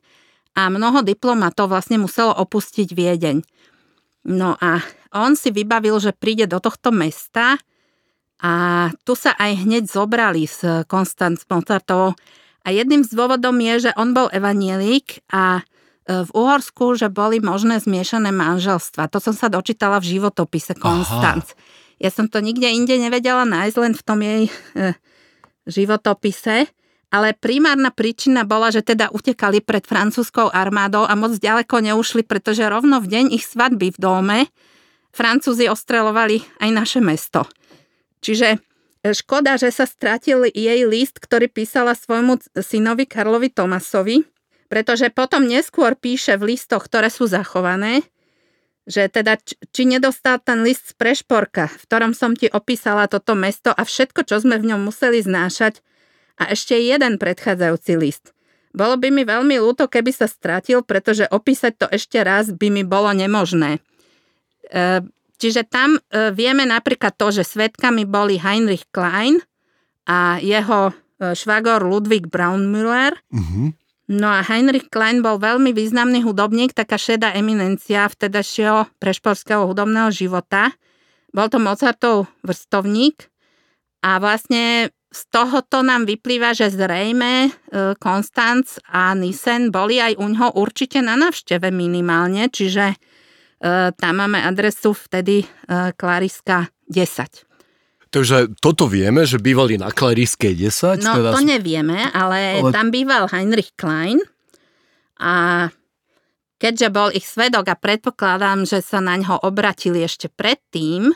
a 0.53 0.69
mnoho 0.69 1.01
diplomatov 1.01 1.73
vlastne 1.73 1.97
muselo 1.97 2.35
opustiť 2.37 2.93
Viedeň. 2.93 3.41
No 4.29 4.53
a 4.61 4.85
on 5.17 5.33
si 5.33 5.49
vybavil, 5.49 5.97
že 5.97 6.13
príde 6.13 6.45
do 6.45 6.61
tohto 6.61 6.93
mesta 6.93 7.57
a 8.41 8.53
tu 9.05 9.13
sa 9.13 9.37
aj 9.37 9.65
hneď 9.65 9.85
zobrali 9.85 10.49
s 10.49 10.65
Konstanc 10.89 11.41
Mozartovou. 11.45 12.17
A 12.61 12.67
jedným 12.69 13.05
z 13.05 13.13
dôvodom 13.13 13.57
je, 13.61 13.89
že 13.89 13.91
on 13.97 14.13
bol 14.13 14.29
evanielik 14.29 15.21
a 15.33 15.61
e, 15.61 16.25
v 16.25 16.29
Uhorsku, 16.33 16.97
že 16.97 17.09
boli 17.09 17.41
možné 17.41 17.81
zmiešané 17.81 18.29
manželstva. 18.33 19.09
To 19.13 19.17
som 19.21 19.33
sa 19.33 19.49
dočítala 19.49 19.97
v 20.01 20.17
životopise 20.17 20.77
Konstanc. 20.77 21.53
Ja 22.01 22.09
som 22.09 22.29
to 22.29 22.41
nikde 22.41 22.65
inde 22.69 22.97
nevedela 22.97 23.45
nájsť, 23.45 23.77
len 23.77 23.93
v 23.93 24.03
tom 24.05 24.19
jej 24.21 24.43
e, 24.49 24.51
životopise 25.69 26.69
ale 27.11 27.35
primárna 27.35 27.91
príčina 27.91 28.47
bola, 28.47 28.71
že 28.71 28.87
teda 28.87 29.11
utekali 29.11 29.59
pred 29.59 29.83
francúzskou 29.83 30.47
armádou 30.47 31.03
a 31.03 31.11
moc 31.19 31.35
ďaleko 31.35 31.83
neušli, 31.83 32.23
pretože 32.23 32.63
rovno 32.63 33.03
v 33.03 33.11
deň 33.11 33.25
ich 33.35 33.43
svadby 33.43 33.91
v 33.91 33.99
dome 33.99 34.39
Francúzi 35.11 35.67
ostrelovali 35.67 36.39
aj 36.63 36.69
naše 36.71 36.99
mesto. 37.03 37.43
Čiže 38.21 38.55
e, 38.55 38.57
škoda, 39.11 39.57
že 39.57 39.73
sa 39.73 39.89
stratil 39.89 40.47
jej 40.47 40.85
list, 40.85 41.17
ktorý 41.17 41.49
písala 41.49 41.97
svojmu 41.97 42.39
synovi 42.61 43.09
Karlovi 43.09 43.49
Tomasovi, 43.49 44.23
pretože 44.71 45.11
potom 45.11 45.43
neskôr 45.43 45.99
píše 45.99 46.39
v 46.39 46.55
listoch, 46.55 46.87
ktoré 46.87 47.11
sú 47.11 47.27
zachované, 47.27 48.07
že 48.87 49.11
teda 49.11 49.37
či 49.45 49.83
nedostal 49.85 50.41
ten 50.41 50.63
list 50.65 50.93
z 50.93 50.97
Prešporka, 50.97 51.69
v 51.69 51.83
ktorom 51.85 52.11
som 52.15 52.33
ti 52.33 52.47
opísala 52.49 53.05
toto 53.11 53.37
mesto 53.37 53.69
a 53.69 53.83
všetko, 53.83 54.25
čo 54.25 54.41
sme 54.41 54.57
v 54.57 54.73
ňom 54.73 54.81
museli 54.87 55.21
znášať, 55.21 55.83
a 56.41 56.49
ešte 56.49 56.73
jeden 56.73 57.21
predchádzajúci 57.21 57.93
list. 58.01 58.33
Bolo 58.73 58.97
by 58.97 59.13
mi 59.13 59.27
veľmi 59.27 59.61
ľúto, 59.61 59.85
keby 59.85 60.09
sa 60.09 60.25
stratil, 60.25 60.81
pretože 60.81 61.29
opísať 61.29 61.73
to 61.77 61.87
ešte 61.91 62.17
raz 62.23 62.49
by 62.49 62.71
mi 62.73 62.81
bolo 62.81 63.13
nemožné. 63.13 63.77
E, 63.77 65.03
čiže 65.41 65.65
tam 65.65 65.97
e, 65.97 66.29
vieme 66.29 66.69
napríklad 66.69 67.17
to, 67.17 67.33
že 67.33 67.41
svetkami 67.41 68.05
boli 68.05 68.37
Heinrich 68.37 68.85
Klein 68.93 69.41
a 70.05 70.37
jeho 70.37 70.93
e, 70.93 71.33
švagor 71.33 71.81
Ludwig 71.81 72.29
Braunmüller. 72.29 73.17
Uh-huh. 73.33 73.73
No 74.11 74.27
a 74.29 74.45
Heinrich 74.45 74.93
Klein 74.93 75.25
bol 75.25 75.41
veľmi 75.41 75.73
významný 75.73 76.21
hudobník, 76.21 76.77
taká 76.77 77.01
šedá 77.01 77.33
eminencia 77.33 78.05
vtedajšieho 78.05 78.93
prešporského 79.01 79.65
hudobného 79.65 80.13
života. 80.13 80.69
Bol 81.33 81.49
to 81.49 81.57
Mozartov 81.57 82.29
vrstovník 82.45 83.31
a 84.05 84.19
vlastne 84.21 84.93
z 85.11 85.21
tohoto 85.27 85.83
nám 85.83 86.07
vyplýva, 86.07 86.55
že 86.55 86.71
zrejme 86.71 87.31
e, 87.47 87.49
Konstanc 87.99 88.79
a 88.87 89.11
Nisen 89.11 89.67
boli 89.67 89.99
aj 89.99 90.15
u 90.15 90.25
ňoho 90.31 90.55
určite 90.55 91.03
na 91.03 91.19
návšteve 91.19 91.67
minimálne, 91.67 92.47
čiže 92.47 92.95
tam 93.93 94.13
máme 94.17 94.41
adresu 94.41 94.97
vtedy 94.97 95.45
e, 95.45 95.47
Klariska 95.93 96.73
10. 96.89 98.09
Takže 98.11 98.57
toto 98.59 98.91
vieme, 98.91 99.23
že 99.23 99.39
bývali 99.39 99.79
na 99.79 99.93
Klariskej 99.93 100.57
10? 100.57 101.05
No 101.05 101.13
teda... 101.21 101.29
to 101.31 101.45
nevieme, 101.45 102.09
ale, 102.11 102.59
ale 102.59 102.73
tam 102.73 102.91
býval 102.91 103.29
Heinrich 103.31 103.71
Klein 103.77 104.19
a 105.21 105.69
keďže 106.59 106.87
bol 106.91 107.13
ich 107.13 107.23
svedok 107.23 107.71
a 107.71 107.79
predpokladám, 107.79 108.67
že 108.67 108.83
sa 108.83 108.99
na 108.99 109.15
ňo 109.15 109.45
obratili 109.45 110.03
ešte 110.03 110.27
predtým, 110.27 111.13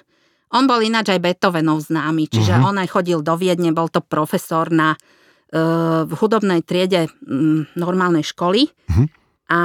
On 0.56 0.64
bol 0.70 0.80
ináč 0.80 1.12
aj 1.12 1.20
Beethovenov 1.20 1.84
známy, 1.84 2.32
čiže 2.32 2.56
uh-huh. 2.56 2.70
on 2.72 2.80
aj 2.80 2.88
chodil 2.88 3.20
do 3.20 3.36
Viedne, 3.36 3.76
bol 3.76 3.92
to 3.92 4.00
profesor 4.00 4.72
na 4.72 4.96
v 6.06 6.12
hudobnej 6.12 6.64
triede 6.66 7.08
normálnej 7.76 8.24
školy. 8.24 8.68
Uh-huh. 8.68 9.08
A 9.52 9.60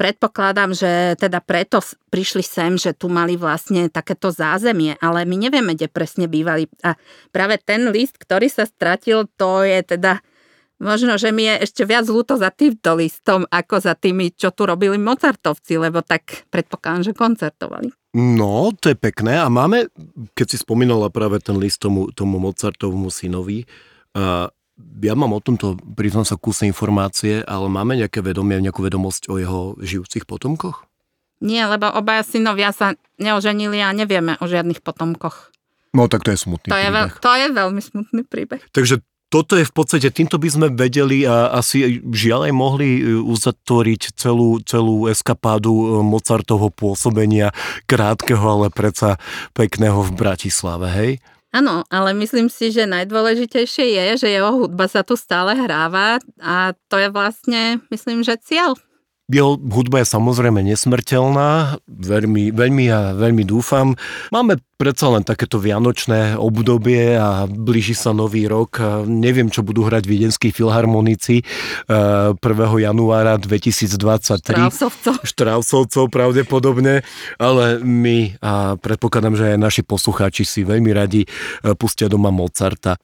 predpokladám, 0.00 0.72
že 0.72 1.20
teda 1.20 1.44
preto 1.44 1.84
prišli 2.08 2.40
sem, 2.40 2.80
že 2.80 2.96
tu 2.96 3.12
mali 3.12 3.36
vlastne 3.36 3.92
takéto 3.92 4.32
zázemie, 4.32 4.96
ale 4.96 5.28
my 5.28 5.36
nevieme, 5.36 5.76
kde 5.76 5.92
presne 5.92 6.24
bývali. 6.24 6.72
A 6.80 6.96
práve 7.28 7.60
ten 7.60 7.92
list, 7.92 8.16
ktorý 8.16 8.48
sa 8.48 8.64
stratil, 8.64 9.28
to 9.36 9.60
je 9.60 9.84
teda 9.84 10.24
možno, 10.80 11.20
že 11.20 11.28
mi 11.36 11.44
je 11.44 11.68
ešte 11.68 11.84
viac 11.84 12.08
ľúto 12.08 12.40
za 12.40 12.48
týmto 12.48 12.96
listom, 12.96 13.44
ako 13.52 13.84
za 13.84 13.92
tými, 13.92 14.32
čo 14.32 14.48
tu 14.56 14.64
robili 14.64 14.96
Mozartovci, 14.96 15.76
lebo 15.76 16.00
tak 16.00 16.48
predpokladám, 16.48 17.12
že 17.12 17.12
koncertovali. 17.12 17.92
No, 18.16 18.72
to 18.72 18.90
je 18.90 18.96
pekné 18.96 19.36
a 19.36 19.52
máme, 19.52 19.92
keď 20.32 20.46
si 20.48 20.56
spomínala 20.58 21.12
práve 21.12 21.44
ten 21.44 21.60
list 21.60 21.84
tomu, 21.84 22.08
tomu 22.10 22.40
Mozartovmu 22.40 23.12
synovi, 23.12 23.68
uh, 24.16 24.48
ja 25.00 25.14
mám 25.16 25.32
o 25.32 25.40
tomto, 25.40 25.80
priznám 25.96 26.28
sa, 26.28 26.36
kúsne 26.36 26.68
informácie, 26.68 27.40
ale 27.44 27.66
máme 27.72 27.96
nejaké 27.96 28.20
vedomie, 28.20 28.60
nejakú 28.60 28.84
vedomosť 28.84 29.32
o 29.32 29.40
jeho 29.40 29.60
žijúcich 29.80 30.28
potomkoch? 30.28 30.84
Nie, 31.40 31.64
lebo 31.64 31.88
obaja 31.88 32.20
synovia 32.20 32.68
sa 32.70 32.92
neoženili 33.16 33.80
a 33.80 33.96
nevieme 33.96 34.36
o 34.40 34.44
žiadnych 34.44 34.84
potomkoch. 34.84 35.48
No 35.96 36.06
tak 36.06 36.22
to 36.22 36.30
je 36.30 36.38
smutný 36.38 36.68
to 36.68 36.76
príbeh. 36.76 36.84
Je 36.84 36.92
veľ, 36.92 37.06
to 37.18 37.32
je 37.32 37.46
veľmi 37.50 37.80
smutný 37.82 38.22
príbeh. 38.28 38.62
Takže 38.70 39.00
toto 39.30 39.54
je 39.54 39.62
v 39.62 39.70
podstate, 39.70 40.10
týmto 40.10 40.42
by 40.42 40.48
sme 40.50 40.66
vedeli 40.74 41.22
a 41.22 41.54
asi 41.54 42.02
žiaľ 42.02 42.50
aj 42.50 42.54
mohli 42.54 42.98
e, 42.98 43.14
uzatvoriť 43.14 44.18
celú, 44.18 44.58
celú 44.66 45.06
eskapádu 45.06 45.70
e, 45.70 45.84
Mozartovho 46.02 46.74
pôsobenia, 46.74 47.54
krátkeho, 47.86 48.42
ale 48.42 48.74
predsa 48.74 49.22
pekného 49.54 50.02
v 50.02 50.12
Bratislave, 50.18 50.86
hej? 50.90 51.10
Áno, 51.50 51.82
ale 51.90 52.14
myslím 52.14 52.46
si, 52.46 52.70
že 52.70 52.86
najdôležitejšie 52.86 53.98
je, 53.98 54.06
že 54.22 54.28
jeho 54.30 54.54
hudba 54.54 54.86
sa 54.86 55.02
tu 55.02 55.18
stále 55.18 55.58
hráva 55.58 56.22
a 56.38 56.78
to 56.86 56.94
je 56.94 57.10
vlastne, 57.10 57.82
myslím, 57.90 58.22
že 58.22 58.38
cieľ 58.38 58.78
jeho 59.30 59.56
hudba 59.56 60.02
je 60.02 60.10
samozrejme 60.10 60.60
nesmrteľná, 60.66 61.78
veľmi, 61.86 62.50
veľmi 62.50 62.84
a 62.90 63.14
veľmi 63.14 63.46
dúfam. 63.46 63.94
Máme 64.34 64.58
predsa 64.74 65.12
len 65.12 65.22
takéto 65.22 65.60
vianočné 65.60 66.40
obdobie 66.40 67.14
a 67.14 67.46
blíži 67.46 67.92
sa 67.92 68.10
nový 68.10 68.48
rok. 68.50 68.80
Neviem, 69.06 69.52
čo 69.52 69.60
budú 69.60 69.86
hrať 69.86 70.08
viedenskí 70.08 70.50
filharmonici 70.50 71.44
1. 71.86 72.40
Eh, 72.40 72.80
januára 72.80 73.36
2023. 73.36 74.56
Štrausovcov. 74.56 75.14
Štrausovcov 75.22 76.04
pravdepodobne, 76.08 77.06
ale 77.36 77.64
my 77.84 78.40
a 78.40 78.80
predpokladám, 78.80 79.36
že 79.36 79.44
aj 79.54 79.58
naši 79.60 79.82
poslucháči 79.84 80.42
si 80.48 80.60
veľmi 80.64 80.90
radi 80.90 81.22
eh, 81.28 81.76
pustia 81.76 82.08
doma 82.08 82.32
Mozarta. 82.32 82.96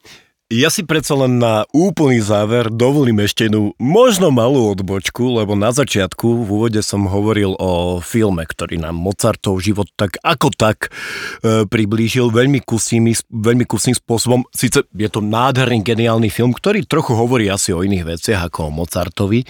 Ja 0.47 0.71
si 0.71 0.87
predsa 0.87 1.19
len 1.19 1.43
na 1.43 1.67
úplný 1.75 2.23
záver 2.23 2.71
dovolím 2.71 3.19
ešte 3.19 3.51
jednu 3.51 3.75
možno 3.83 4.31
malú 4.31 4.79
odbočku, 4.79 5.43
lebo 5.43 5.59
na 5.59 5.75
začiatku 5.75 6.23
v 6.23 6.47
úvode 6.47 6.87
som 6.87 7.11
hovoril 7.11 7.59
o 7.59 7.99
filme, 7.99 8.47
ktorý 8.47 8.79
nám 8.79 8.95
Mozartov 8.95 9.59
život 9.59 9.91
tak 9.99 10.23
ako 10.23 10.55
tak 10.55 10.95
e, 11.43 11.67
priblížil 11.67 12.31
veľmi 12.31 12.63
kusným, 12.63 13.11
veľmi 13.27 13.67
kusným 13.67 13.99
spôsobom. 13.99 14.47
Sice 14.55 14.87
je 14.87 15.09
to 15.11 15.19
nádherný, 15.19 15.83
geniálny 15.83 16.31
film, 16.31 16.55
ktorý 16.55 16.87
trochu 16.87 17.19
hovorí 17.19 17.51
asi 17.51 17.75
o 17.75 17.83
iných 17.83 18.15
veciach 18.15 18.47
ako 18.47 18.71
o 18.71 18.75
Mozartovi, 18.87 19.43
e, 19.43 19.47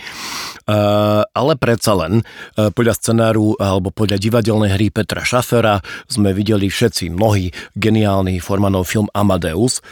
ale 1.28 1.52
predsa 1.60 1.92
len 1.92 2.24
e, 2.56 2.72
podľa 2.72 2.96
scenáru 2.96 3.52
alebo 3.60 3.92
podľa 3.92 4.16
divadelnej 4.16 4.72
hry 4.72 4.88
Petra 4.88 5.28
Šafera 5.28 5.76
sme 6.08 6.32
videli 6.32 6.72
všetci 6.72 7.12
mnohý 7.12 7.52
geniálny 7.76 8.40
Formanov 8.40 8.88
film 8.88 9.12
Amadeus. 9.12 9.84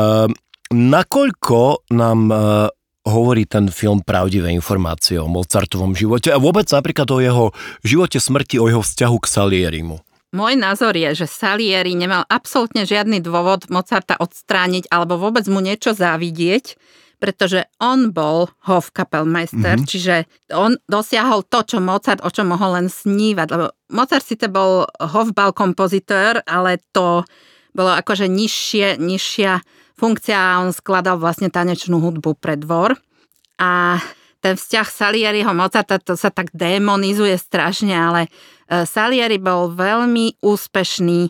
E, 0.00 0.32
Nakoľko 0.70 1.90
nám 1.90 2.20
uh, 2.30 2.70
hovorí 3.02 3.42
ten 3.42 3.66
film 3.74 4.06
pravdivé 4.06 4.54
informácie 4.54 5.18
o 5.18 5.26
Mozartovom 5.26 5.98
živote 5.98 6.30
a 6.30 6.38
vôbec 6.38 6.70
napríklad 6.70 7.10
o 7.10 7.18
jeho 7.18 7.46
živote 7.82 8.22
smrti, 8.22 8.62
o 8.62 8.70
jeho 8.70 8.78
vzťahu 8.78 9.16
k 9.18 9.26
Salierimu? 9.26 9.98
Môj 10.30 10.54
názor 10.54 10.94
je, 10.94 11.10
že 11.10 11.26
Salieri 11.26 11.98
nemal 11.98 12.22
absolútne 12.30 12.86
žiadny 12.86 13.18
dôvod 13.18 13.66
Mozarta 13.66 14.14
odstrániť 14.14 14.86
alebo 14.94 15.18
vôbec 15.18 15.42
mu 15.50 15.58
niečo 15.58 15.90
závidieť, 15.90 16.78
pretože 17.18 17.66
on 17.82 18.14
bol 18.14 18.46
Hofkapelmeister, 18.62 19.74
mm-hmm. 19.74 19.90
čiže 19.90 20.30
on 20.54 20.78
dosiahol 20.86 21.42
to, 21.50 21.66
čo 21.66 21.82
Mozart, 21.82 22.22
o 22.22 22.30
čo 22.30 22.46
mohol 22.46 22.78
len 22.78 22.86
snívať, 22.86 23.46
lebo 23.50 23.74
Mozart 23.90 24.22
síce 24.22 24.46
bol 24.46 24.86
Hofbal 25.02 25.50
kompozitor, 25.50 26.46
ale 26.46 26.78
to 26.94 27.26
bolo 27.74 27.90
akože 27.90 28.30
nižšie, 28.30 29.02
nižšia 29.02 29.79
funkcia, 30.00 30.64
on 30.64 30.72
skladal 30.72 31.20
vlastne 31.20 31.52
tanečnú 31.52 32.00
hudbu 32.00 32.40
pre 32.40 32.56
dvor. 32.56 32.96
A 33.60 34.00
ten 34.40 34.56
vzťah 34.56 34.88
Salieriho 34.88 35.52
Mozarta, 35.52 36.00
to 36.00 36.16
sa 36.16 36.32
tak 36.32 36.48
demonizuje 36.56 37.36
strašne, 37.36 37.92
ale 37.92 38.20
e, 38.24 38.88
Salieri 38.88 39.36
bol 39.36 39.68
veľmi 39.76 40.40
úspešný, 40.40 41.28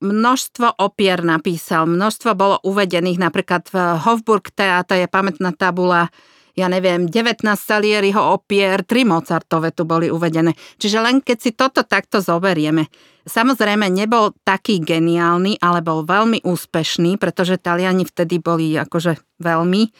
množstvo 0.00 0.80
opier 0.80 1.24
napísal, 1.24 1.88
množstvo 1.88 2.32
bolo 2.36 2.56
uvedených, 2.64 3.20
napríklad 3.20 3.68
v 3.68 3.76
Hofburg 4.00 4.48
Theater 4.52 5.04
je 5.04 5.08
pamätná 5.08 5.52
tabula 5.56 6.08
ja 6.54 6.66
neviem, 6.66 7.06
19 7.06 7.44
Salieriho 7.54 8.20
opier, 8.20 8.82
3 8.82 9.06
Mozartové 9.06 9.70
tu 9.74 9.86
boli 9.86 10.10
uvedené. 10.10 10.54
Čiže 10.78 10.98
len 11.02 11.22
keď 11.22 11.38
si 11.38 11.50
toto 11.54 11.82
takto 11.86 12.22
zoberieme. 12.22 12.90
Samozrejme 13.20 13.92
nebol 13.92 14.32
taký 14.42 14.80
geniálny, 14.80 15.60
ale 15.60 15.84
bol 15.84 16.02
veľmi 16.08 16.40
úspešný, 16.40 17.20
pretože 17.20 17.60
Taliani 17.60 18.08
vtedy 18.08 18.40
boli 18.40 18.74
akože 18.80 19.38
veľmi 19.38 19.82
e, 19.84 19.90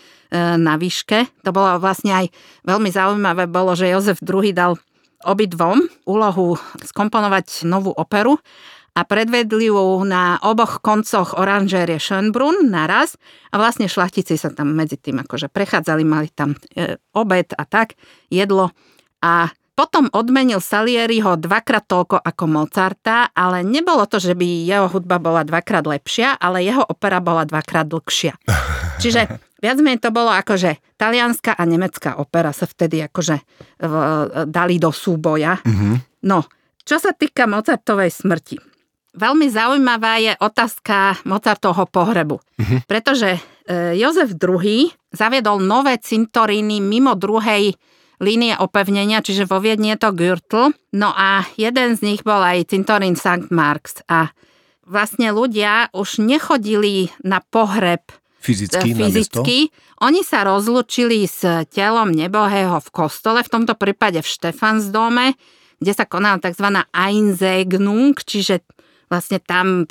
na 0.57 0.75
výške. 0.81 1.45
To 1.45 1.51
bolo 1.53 1.77
vlastne 1.77 2.17
aj 2.17 2.27
veľmi 2.65 2.89
zaujímavé, 2.89 3.45
bolo, 3.45 3.77
že 3.77 3.93
Jozef 3.93 4.25
II 4.25 4.51
dal 4.57 4.81
obidvom 5.21 5.85
úlohu 6.09 6.57
skomponovať 6.81 7.69
novú 7.69 7.93
operu 7.93 8.41
a 8.95 9.01
predvedli 9.07 9.71
ju 9.71 10.03
na 10.05 10.39
oboch 10.43 10.83
koncoch 10.83 11.39
oranžérie 11.39 12.03
Schönbrunn 12.03 12.69
naraz 12.69 13.15
a 13.55 13.59
vlastne 13.59 13.87
šlachtici 13.87 14.35
sa 14.35 14.51
tam 14.51 14.75
medzi 14.75 14.99
tým 14.99 15.23
akože 15.23 15.49
prechádzali, 15.51 16.03
mali 16.03 16.29
tam 16.31 16.59
e, 16.75 16.99
obed 17.15 17.55
a 17.55 17.65
tak, 17.67 17.95
jedlo 18.31 18.75
a 19.21 19.53
potom 19.81 20.13
odmenil 20.13 20.61
Salieriho 20.61 21.41
dvakrát 21.41 21.89
toľko 21.89 22.21
ako 22.21 22.45
Mozarta, 22.45 23.33
ale 23.33 23.65
nebolo 23.65 24.05
to, 24.05 24.21
že 24.21 24.37
by 24.37 24.69
jeho 24.69 24.93
hudba 24.93 25.17
bola 25.17 25.41
dvakrát 25.41 25.89
lepšia, 25.89 26.37
ale 26.37 26.61
jeho 26.61 26.85
opera 26.85 27.17
bola 27.25 27.49
dvakrát 27.49 27.89
dlhšia. 27.89 28.37
Čiže 29.03 29.41
viac 29.65 29.81
menej 29.81 30.05
to 30.05 30.13
bolo 30.13 30.29
ako, 30.29 30.61
že 30.61 30.85
talianská 31.01 31.57
a 31.57 31.65
nemecká 31.65 32.21
opera 32.21 32.53
sa 32.53 32.69
vtedy 32.69 33.01
akože 33.09 33.41
v, 33.81 33.95
dali 34.53 34.77
do 34.77 34.93
súboja. 34.93 35.57
Mm-hmm. 35.65 36.29
No, 36.29 36.45
čo 36.85 37.01
sa 37.01 37.17
týka 37.17 37.49
Mozartovej 37.49 38.13
smrti. 38.13 38.70
Veľmi 39.11 39.51
zaujímavá 39.51 40.23
je 40.23 40.33
otázka 40.39 41.19
Mozartovho 41.27 41.83
pohrebu, 41.91 42.39
uh-huh. 42.39 42.79
pretože 42.87 43.43
e, 43.67 43.99
Jozef 43.99 44.39
II 44.39 44.87
zaviedol 45.11 45.59
nové 45.59 45.99
cintoríny 45.99 46.79
mimo 46.79 47.19
druhej 47.19 47.75
línie 48.23 48.55
opevnenia, 48.55 49.25
čiže 49.25 49.49
vo 49.51 49.59
Viedni 49.59 49.97
je 49.97 49.99
to 49.99 50.11
Gürtel. 50.15 50.71
No 50.95 51.11
a 51.11 51.43
jeden 51.59 51.97
z 51.97 52.01
nich 52.07 52.23
bol 52.23 52.39
aj 52.39 52.71
cintorín 52.71 53.17
St. 53.19 53.51
Marks. 53.51 54.05
A 54.07 54.31
vlastne 54.87 55.33
ľudia 55.35 55.91
už 55.91 56.23
nechodili 56.23 57.11
na 57.25 57.41
pohreb 57.41 58.05
fyzicky, 58.41 58.97
fyzicky. 58.97 59.59
Oni 60.01 60.25
sa 60.25 60.47
rozlúčili 60.49 61.29
s 61.29 61.45
telom 61.73 62.09
nebohého 62.09 62.81
v 62.81 62.89
kostole, 62.93 63.45
v 63.45 63.53
tomto 63.53 63.77
prípade 63.77 64.21
v 64.25 64.29
Štefansdome, 64.29 65.37
kde 65.81 65.93
sa 65.93 66.09
konala 66.09 66.41
tzv. 66.41 66.73
Einsegnung, 66.93 68.17
čiže 68.17 68.65
vlastne 69.11 69.43
tam 69.43 69.91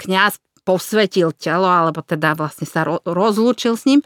kňaz 0.00 0.38
posvetil 0.64 1.34
telo, 1.34 1.68
alebo 1.68 2.00
teda 2.00 2.38
vlastne 2.38 2.64
sa 2.64 2.86
ro- 2.86 3.02
rozlúčil 3.02 3.74
s 3.74 3.84
ním. 3.84 4.00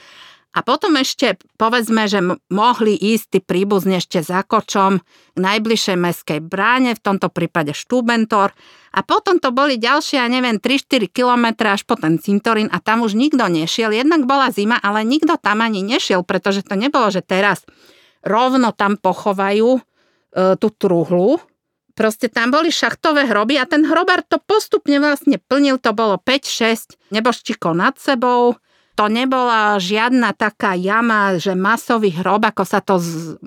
A 0.55 0.63
potom 0.63 0.95
ešte 0.95 1.35
povedzme, 1.59 2.07
že 2.07 2.23
mohli 2.47 2.95
ísť 2.95 3.27
tí 3.27 3.39
príbuzne 3.43 3.99
ešte 3.99 4.23
za 4.23 4.47
kočom 4.47 5.03
k 5.35 5.39
najbližšej 5.39 5.99
meskej 5.99 6.39
bráne, 6.39 6.95
v 6.95 7.03
tomto 7.03 7.27
prípade 7.27 7.75
Štúbentor. 7.75 8.55
A 8.95 9.03
potom 9.03 9.43
to 9.43 9.51
boli 9.51 9.83
ďalšie, 9.83 10.23
ja 10.23 10.31
neviem, 10.31 10.63
3-4 10.63 11.11
kilometre 11.11 11.75
až 11.75 11.83
po 11.83 11.99
ten 11.99 12.23
cintorín 12.23 12.71
a 12.71 12.79
tam 12.79 13.03
už 13.03 13.19
nikto 13.19 13.43
nešiel. 13.51 13.91
Jednak 13.91 14.31
bola 14.31 14.55
zima, 14.55 14.79
ale 14.79 15.03
nikto 15.03 15.35
tam 15.43 15.59
ani 15.59 15.83
nešiel, 15.83 16.23
pretože 16.23 16.63
to 16.63 16.79
nebolo, 16.79 17.11
že 17.11 17.27
teraz 17.27 17.67
rovno 18.23 18.71
tam 18.71 18.95
pochovajú 18.95 19.71
e, 19.75 19.81
tú 20.55 20.71
truhlu, 20.71 21.43
Proste 21.95 22.27
tam 22.27 22.51
boli 22.51 22.75
šachtové 22.75 23.31
hroby 23.31 23.55
a 23.55 23.71
ten 23.71 23.87
hrobár 23.87 24.27
to 24.27 24.43
postupne 24.43 24.99
vlastne 24.99 25.39
plnil, 25.39 25.79
to 25.79 25.95
bolo 25.95 26.19
5-6 26.19 26.99
nebožčíkov 27.15 27.71
nad 27.71 27.95
sebou, 28.03 28.59
to 28.95 29.05
nebola 29.11 29.79
žiadna 29.79 30.35
taká 30.35 30.75
jama, 30.79 31.39
že 31.39 31.55
masový 31.55 32.15
hrob, 32.15 32.47
ako 32.47 32.63
sa 32.67 32.83
to 32.83 32.99
z, 32.99 33.39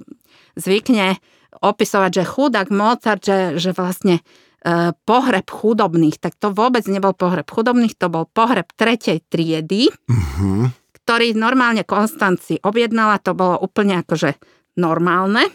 zvykne 0.59 1.19
opisovať, 1.59 2.11
že 2.11 2.23
chudák 2.23 2.67
Mozart, 2.71 3.23
že, 3.23 3.39
že 3.55 3.71
vlastne 3.71 4.19
e, 4.19 4.91
pohreb 5.07 5.47
chudobných, 5.47 6.19
tak 6.19 6.35
to 6.35 6.51
vôbec 6.51 6.83
nebol 6.87 7.15
pohreb 7.15 7.47
chudobných, 7.47 7.95
to 7.95 8.11
bol 8.11 8.27
pohreb 8.27 8.67
tretej 8.75 9.23
triedy, 9.27 9.91
Uh-huh. 10.07 10.71
ktorý 11.03 11.35
normálne 11.35 11.87
Konstanci 11.87 12.59
objednala, 12.63 13.19
to 13.23 13.31
bolo 13.35 13.59
úplne 13.59 14.03
akože 14.03 14.35
normálne. 14.75 15.47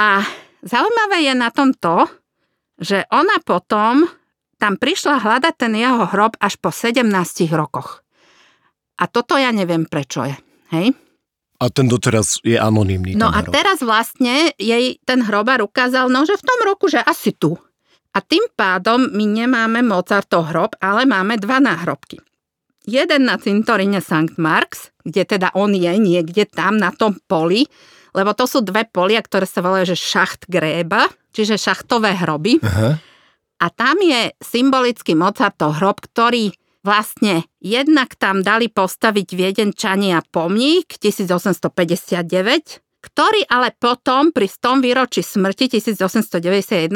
A 0.00 0.24
zaujímavé 0.62 1.26
je 1.26 1.34
na 1.36 1.50
tom 1.52 1.74
to, 1.76 2.08
že 2.80 3.04
ona 3.12 3.36
potom 3.44 4.08
tam 4.60 4.76
prišla 4.76 5.24
hľadať 5.24 5.54
ten 5.56 5.72
jeho 5.76 6.04
hrob 6.08 6.36
až 6.40 6.60
po 6.60 6.68
17 6.68 7.04
rokoch. 7.52 8.04
A 9.00 9.08
toto 9.08 9.40
ja 9.40 9.48
neviem 9.52 9.88
prečo 9.88 10.28
je. 10.28 10.36
Hej? 10.76 10.92
A 11.60 11.68
ten 11.68 11.88
doteraz 11.88 12.40
je 12.40 12.56
anonimný. 12.56 13.16
No 13.16 13.28
a 13.28 13.44
hrob. 13.44 13.52
teraz 13.52 13.84
vlastne 13.84 14.52
jej 14.56 14.96
ten 15.04 15.24
hrobar 15.24 15.60
ukázal, 15.64 16.08
no 16.08 16.24
že 16.24 16.36
v 16.36 16.44
tom 16.44 16.58
roku, 16.64 16.88
že 16.88 17.00
asi 17.00 17.32
tu. 17.36 17.56
A 18.16 18.24
tým 18.24 18.48
pádom 18.56 19.12
my 19.12 19.24
nemáme 19.24 19.80
Mozartov 19.84 20.50
hrob, 20.50 20.76
ale 20.80 21.04
máme 21.04 21.36
dva 21.36 21.60
náhrobky. 21.60 22.18
Jeden 22.88 23.28
na 23.28 23.36
cintoríne 23.36 24.00
St. 24.00 24.40
Marks, 24.40 24.90
kde 25.04 25.36
teda 25.36 25.52
on 25.52 25.76
je 25.76 25.92
niekde 26.00 26.48
tam 26.48 26.80
na 26.80 26.90
tom 26.90 27.20
poli, 27.28 27.68
lebo 28.16 28.34
to 28.34 28.46
sú 28.46 28.64
dve 28.64 28.84
polia, 28.88 29.22
ktoré 29.22 29.46
sa 29.46 29.62
volajú, 29.62 29.94
že 29.94 29.98
šacht 29.98 30.50
gréba, 30.50 31.06
čiže 31.34 31.60
šachtové 31.60 32.14
hroby. 32.18 32.58
Aha. 32.62 32.98
A 33.60 33.68
tam 33.68 34.00
je 34.00 34.32
symbolický 34.40 35.12
Mozartov 35.12 35.76
hrob, 35.78 36.00
ktorý 36.00 36.48
vlastne 36.80 37.44
jednak 37.60 38.16
tam 38.16 38.40
dali 38.40 38.72
postaviť 38.72 39.36
Viedenčania 39.36 40.24
pomník 40.32 40.96
1859, 40.96 43.04
ktorý 43.04 43.40
ale 43.52 43.76
potom 43.76 44.32
pri 44.32 44.48
100 44.48 44.80
výročí 44.80 45.20
smrti 45.20 45.76
1891 45.76 46.88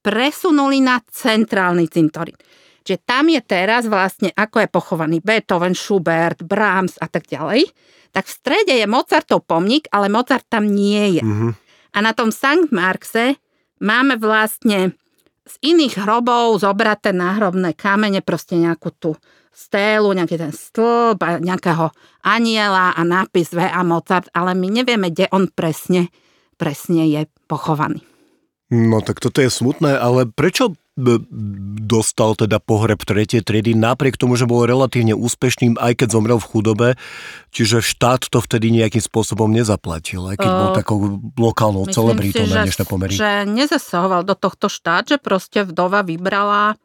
presunuli 0.00 0.80
na 0.80 1.04
centrálny 1.04 1.84
cintorín. 1.92 2.36
Čiže 2.86 3.02
tam 3.02 3.26
je 3.26 3.42
teraz 3.42 3.90
vlastne, 3.90 4.30
ako 4.30 4.62
je 4.62 4.68
pochovaný 4.70 5.18
Beethoven, 5.18 5.74
Schubert, 5.74 6.46
Brahms 6.46 6.94
a 7.02 7.10
tak 7.10 7.26
ďalej, 7.26 7.66
tak 8.14 8.30
v 8.30 8.36
strede 8.38 8.74
je 8.78 8.86
Mozartov 8.86 9.42
pomník, 9.42 9.90
ale 9.90 10.06
Mozart 10.06 10.46
tam 10.46 10.70
nie 10.70 11.18
je. 11.18 11.22
Mhm. 11.26 11.48
A 11.96 11.98
na 11.98 12.14
tom 12.14 12.30
Sankt 12.30 12.70
Markse 12.70 13.42
máme 13.82 14.14
vlastne 14.22 14.94
z 15.46 15.54
iných 15.62 16.06
hrobov 16.06 16.62
zobraté 16.62 17.10
náhrobné 17.10 17.74
kamene, 17.74 18.22
proste 18.22 18.54
nejakú 18.54 18.94
tú 18.94 19.10
stélu, 19.56 20.12
nejaký 20.12 20.36
ten 20.36 20.52
stĺp 20.52 21.18
a 21.24 21.40
nejakého 21.40 21.90
aniela 22.20 22.92
a 22.92 23.00
nápis 23.02 23.50
V 23.56 23.64
a 23.64 23.80
Mozart, 23.82 24.28
ale 24.36 24.52
my 24.52 24.68
nevieme, 24.68 25.08
kde 25.08 25.32
on 25.32 25.48
presne, 25.48 26.12
presne 26.60 27.08
je 27.08 27.24
pochovaný. 27.48 28.04
No 28.68 29.00
tak 29.00 29.22
toto 29.22 29.40
je 29.40 29.48
smutné, 29.48 29.96
ale 29.96 30.28
prečo 30.28 30.76
dostal 30.96 32.32
teda 32.40 32.56
pohreb 32.56 33.04
tretej 33.04 33.44
triedy 33.44 33.76
napriek 33.76 34.16
tomu, 34.16 34.40
že 34.40 34.48
bol 34.48 34.64
relatívne 34.64 35.12
úspešným, 35.12 35.76
aj 35.76 35.92
keď 36.00 36.08
zomrel 36.08 36.40
v 36.40 36.48
chudobe, 36.48 36.88
čiže 37.52 37.84
štát 37.84 38.32
to 38.32 38.40
vtedy 38.40 38.72
nejakým 38.72 39.04
spôsobom 39.04 39.52
nezaplatil, 39.52 40.24
aj 40.24 40.40
keď 40.40 40.50
bol 40.50 40.64
Uh, 40.66 40.78
takou 40.80 40.98
lokálnou 41.36 41.84
celebritou 41.92 42.48
na 42.48 42.64
dnešné 42.64 42.84
pomery. 42.88 43.12
že 43.12 43.44
nezasahoval 43.44 44.24
do 44.24 44.32
tohto 44.32 44.72
štát, 44.72 45.04
že 45.04 45.16
proste 45.20 45.68
vdova 45.68 46.00
vybrala 46.00 46.80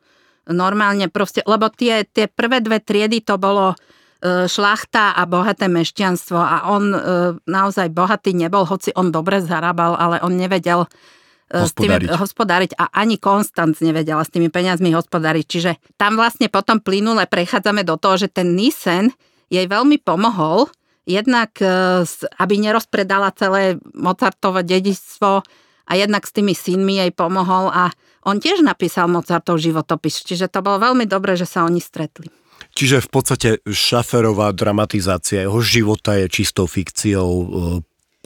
normálne 0.50 1.08
proste, 1.08 1.40
lebo 1.48 1.72
tie, 1.72 2.04
tie 2.04 2.28
prvé 2.28 2.60
dve 2.60 2.82
triedy 2.82 3.22
to 3.22 3.38
bolo 3.38 3.74
e, 3.74 4.50
šlachta 4.50 5.14
a 5.14 5.24
bohaté 5.30 5.70
mešťanstvo 5.70 6.40
a 6.40 6.58
on 6.74 6.84
e, 6.92 7.00
naozaj 7.46 7.94
bohatý 7.94 8.34
nebol, 8.34 8.66
hoci 8.66 8.90
on 8.98 9.14
dobre 9.14 9.40
zarábal, 9.40 9.94
ale 9.96 10.18
on 10.26 10.34
nevedel 10.34 10.86
e, 10.86 11.21
s 11.52 11.76
tými 11.76 12.08
Hospodáriť. 12.08 12.80
a 12.80 12.88
ani 12.96 13.20
Konstanc 13.20 13.76
nevedela 13.84 14.24
s 14.24 14.32
tými 14.32 14.48
peniazmi 14.48 14.96
hospodáriť. 14.96 15.46
Čiže 15.46 15.72
tam 16.00 16.16
vlastne 16.16 16.48
potom 16.48 16.80
plynule 16.80 17.28
prechádzame 17.28 17.84
do 17.84 18.00
toho, 18.00 18.16
že 18.16 18.32
ten 18.32 18.56
Nissen 18.56 19.12
jej 19.52 19.68
veľmi 19.68 20.00
pomohol, 20.00 20.72
jednak 21.04 21.52
e, 21.60 22.08
s- 22.08 22.24
aby 22.40 22.56
nerozpredala 22.56 23.36
celé 23.36 23.76
Mozartovo 23.92 24.64
dedičstvo 24.64 25.44
a 25.88 25.92
jednak 26.00 26.24
s 26.24 26.32
tými 26.32 26.56
synmi 26.56 27.04
jej 27.04 27.12
pomohol 27.12 27.68
a 27.68 27.92
on 28.24 28.40
tiež 28.40 28.64
napísal 28.64 29.12
Mozartov 29.12 29.60
životopis, 29.60 30.24
čiže 30.24 30.48
to 30.48 30.64
bolo 30.64 30.80
veľmi 30.80 31.04
dobré, 31.10 31.36
že 31.36 31.50
sa 31.50 31.68
oni 31.68 31.84
stretli. 31.84 32.32
Čiže 32.72 33.04
v 33.04 33.10
podstate 33.12 33.50
Šaferová 33.68 34.56
dramatizácia 34.56 35.44
jeho 35.44 35.60
života 35.60 36.16
je 36.16 36.32
čistou 36.32 36.70
fikciou, 36.70 37.32
e, 37.34 37.46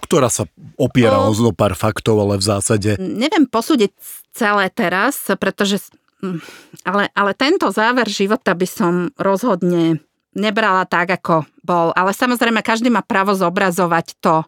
ktorá 0.01 0.27
sa 0.27 0.45
opiera 0.75 1.19
o 1.23 1.31
No. 1.31 1.35
zo 1.35 1.51
pár 1.55 1.73
faktov, 1.73 2.19
ale 2.19 2.37
v 2.39 2.45
zásade 2.45 2.89
Neviem 2.99 3.47
posúdiť 3.47 3.91
celé 4.35 4.67
teraz, 4.69 5.23
pretože 5.39 5.87
mm, 6.19 6.39
ale, 6.83 7.09
ale 7.15 7.31
tento 7.33 7.71
záver 7.71 8.05
života 8.11 8.51
by 8.51 8.67
som 8.67 8.93
rozhodne 9.15 10.03
nebrala 10.35 10.83
tak, 10.83 11.15
ako 11.15 11.47
bol. 11.63 11.95
Ale 11.95 12.11
samozrejme, 12.11 12.59
každý 12.59 12.91
má 12.91 12.99
právo 12.99 13.31
zobrazovať 13.31 14.19
to, 14.19 14.43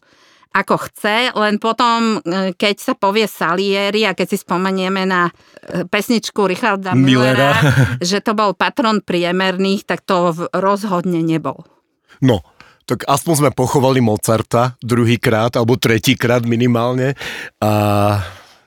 ako 0.51 0.75
chce, 0.89 1.31
len 1.37 1.61
potom, 1.61 2.17
e, 2.23 2.51
keď 2.55 2.75
sa 2.81 2.93
povie 2.97 3.29
Salieri 3.29 4.07
a 4.09 4.17
keď 4.17 4.27
si 4.33 4.37
spomenieme 4.41 5.05
na 5.05 5.29
e, 5.29 5.85
pesničku 5.85 6.43
Richarda 6.49 6.97
Millera. 6.97 7.55
Millera, 7.55 7.99
že 8.01 8.19
to 8.23 8.33
bol 8.33 8.57
patron 8.57 8.99
priemerných, 9.03 9.85
tak 9.85 10.01
to 10.03 10.33
rozhodne 10.55 11.21
nebol. 11.21 11.61
No, 12.19 12.41
tak 12.88 13.03
aspoň 13.03 13.33
sme 13.35 13.51
pochovali 13.51 13.99
Mozarta 13.99 14.79
druhýkrát, 14.79 15.59
alebo 15.59 15.75
tretíkrát 15.75 16.47
minimálne 16.47 17.19
a 17.59 17.71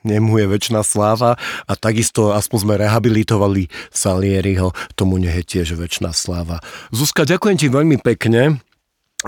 nemu 0.05 0.41
je 0.41 0.45
väčšiná 0.49 0.81
sláva 0.85 1.37
a 1.65 1.73
takisto 1.77 2.33
aspoň 2.33 2.57
sme 2.61 2.75
rehabilitovali 2.81 3.69
Salieriho, 3.89 4.73
tomu 4.93 5.17
nech 5.17 5.41
je 5.41 5.45
tiež 5.57 5.77
väčšiná 5.77 6.13
sláva. 6.13 6.61
Zuzka, 6.93 7.25
ďakujem 7.25 7.57
ti 7.57 7.67
veľmi 7.69 7.97
pekne. 8.01 8.61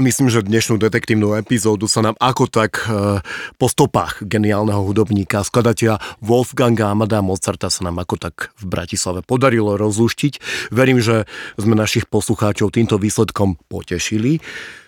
Myslím, 0.02 0.26
že 0.26 0.41
dnešnú 0.41 0.82
detektívnu 0.82 1.38
epizódu 1.38 1.86
sa 1.86 2.02
nám 2.02 2.18
ako 2.18 2.50
tak 2.50 2.82
e, 2.89 3.22
po 3.62 3.68
stopách 3.70 4.26
geniálneho 4.26 4.82
hudobníka, 4.82 5.46
skladateľa 5.46 6.02
Wolfganga 6.18 6.89
Amada 6.89 7.22
Mozarta 7.22 7.70
sa 7.70 7.86
nám 7.86 8.02
ako 8.02 8.18
tak 8.18 8.50
v 8.58 8.74
Bratislave 8.74 9.22
podarilo 9.22 9.78
rozluštiť. 9.78 10.41
Verím, 10.74 10.98
že 10.98 11.30
sme 11.62 11.78
našich 11.78 12.10
poslucháčov 12.10 12.74
týmto 12.74 12.98
výsledkom 12.98 13.62
potešili. 13.70 14.41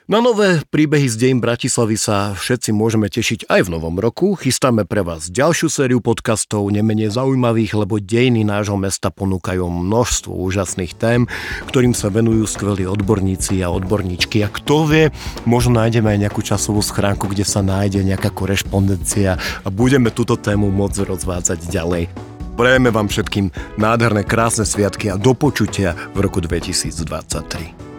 Na 0.05 0.21
nové 0.21 0.61
príbehy 0.69 1.09
z 1.09 1.17
dejín 1.17 1.41
Bratislavy 1.41 1.97
sa 1.97 2.37
všetci 2.37 2.69
môžeme 2.69 3.09
tešiť 3.09 3.49
aj 3.49 3.65
v 3.65 3.73
novom 3.73 3.97
roku. 3.97 4.37
Chystáme 4.37 4.85
pre 4.85 5.01
vás 5.01 5.33
ďalšiu 5.33 5.65
sériu 5.65 5.97
podcastov, 5.97 6.69
nemenej 6.69 7.09
zaujímavých, 7.09 7.73
lebo 7.73 7.97
dejiny 7.97 8.45
nášho 8.45 8.77
mesta 8.77 9.09
ponúkajú 9.09 9.65
množstvo 9.65 10.29
úžasných 10.29 10.93
tém, 10.93 11.25
ktorým 11.73 11.97
sa 11.97 12.13
venujú 12.13 12.45
skvelí 12.45 12.85
odborníci 12.85 13.65
a 13.65 13.73
odborníčky. 13.73 14.45
A 14.45 14.53
kto 14.53 14.85
vie, 14.85 15.09
možno 15.49 15.81
nájdeme 15.81 16.13
aj 16.13 16.21
nejakú 16.29 16.45
časovú 16.45 16.85
schránku, 16.85 17.25
kde 17.25 17.41
sa 17.41 17.65
nájde 17.65 18.05
nejaká 18.05 18.29
korešpondencia 18.29 19.41
a 19.41 19.67
budeme 19.73 20.13
túto 20.13 20.37
tému 20.37 20.69
môcť 20.69 21.01
rozvádzať 21.01 21.65
ďalej. 21.65 22.13
Prejeme 22.53 22.93
vám 22.93 23.09
všetkým 23.09 23.49
nádherné, 23.81 24.21
krásne 24.21 24.69
sviatky 24.69 25.09
a 25.09 25.17
do 25.17 25.33
počutia 25.33 25.97
v 26.13 26.29
roku 26.29 26.45
2023. 26.45 27.94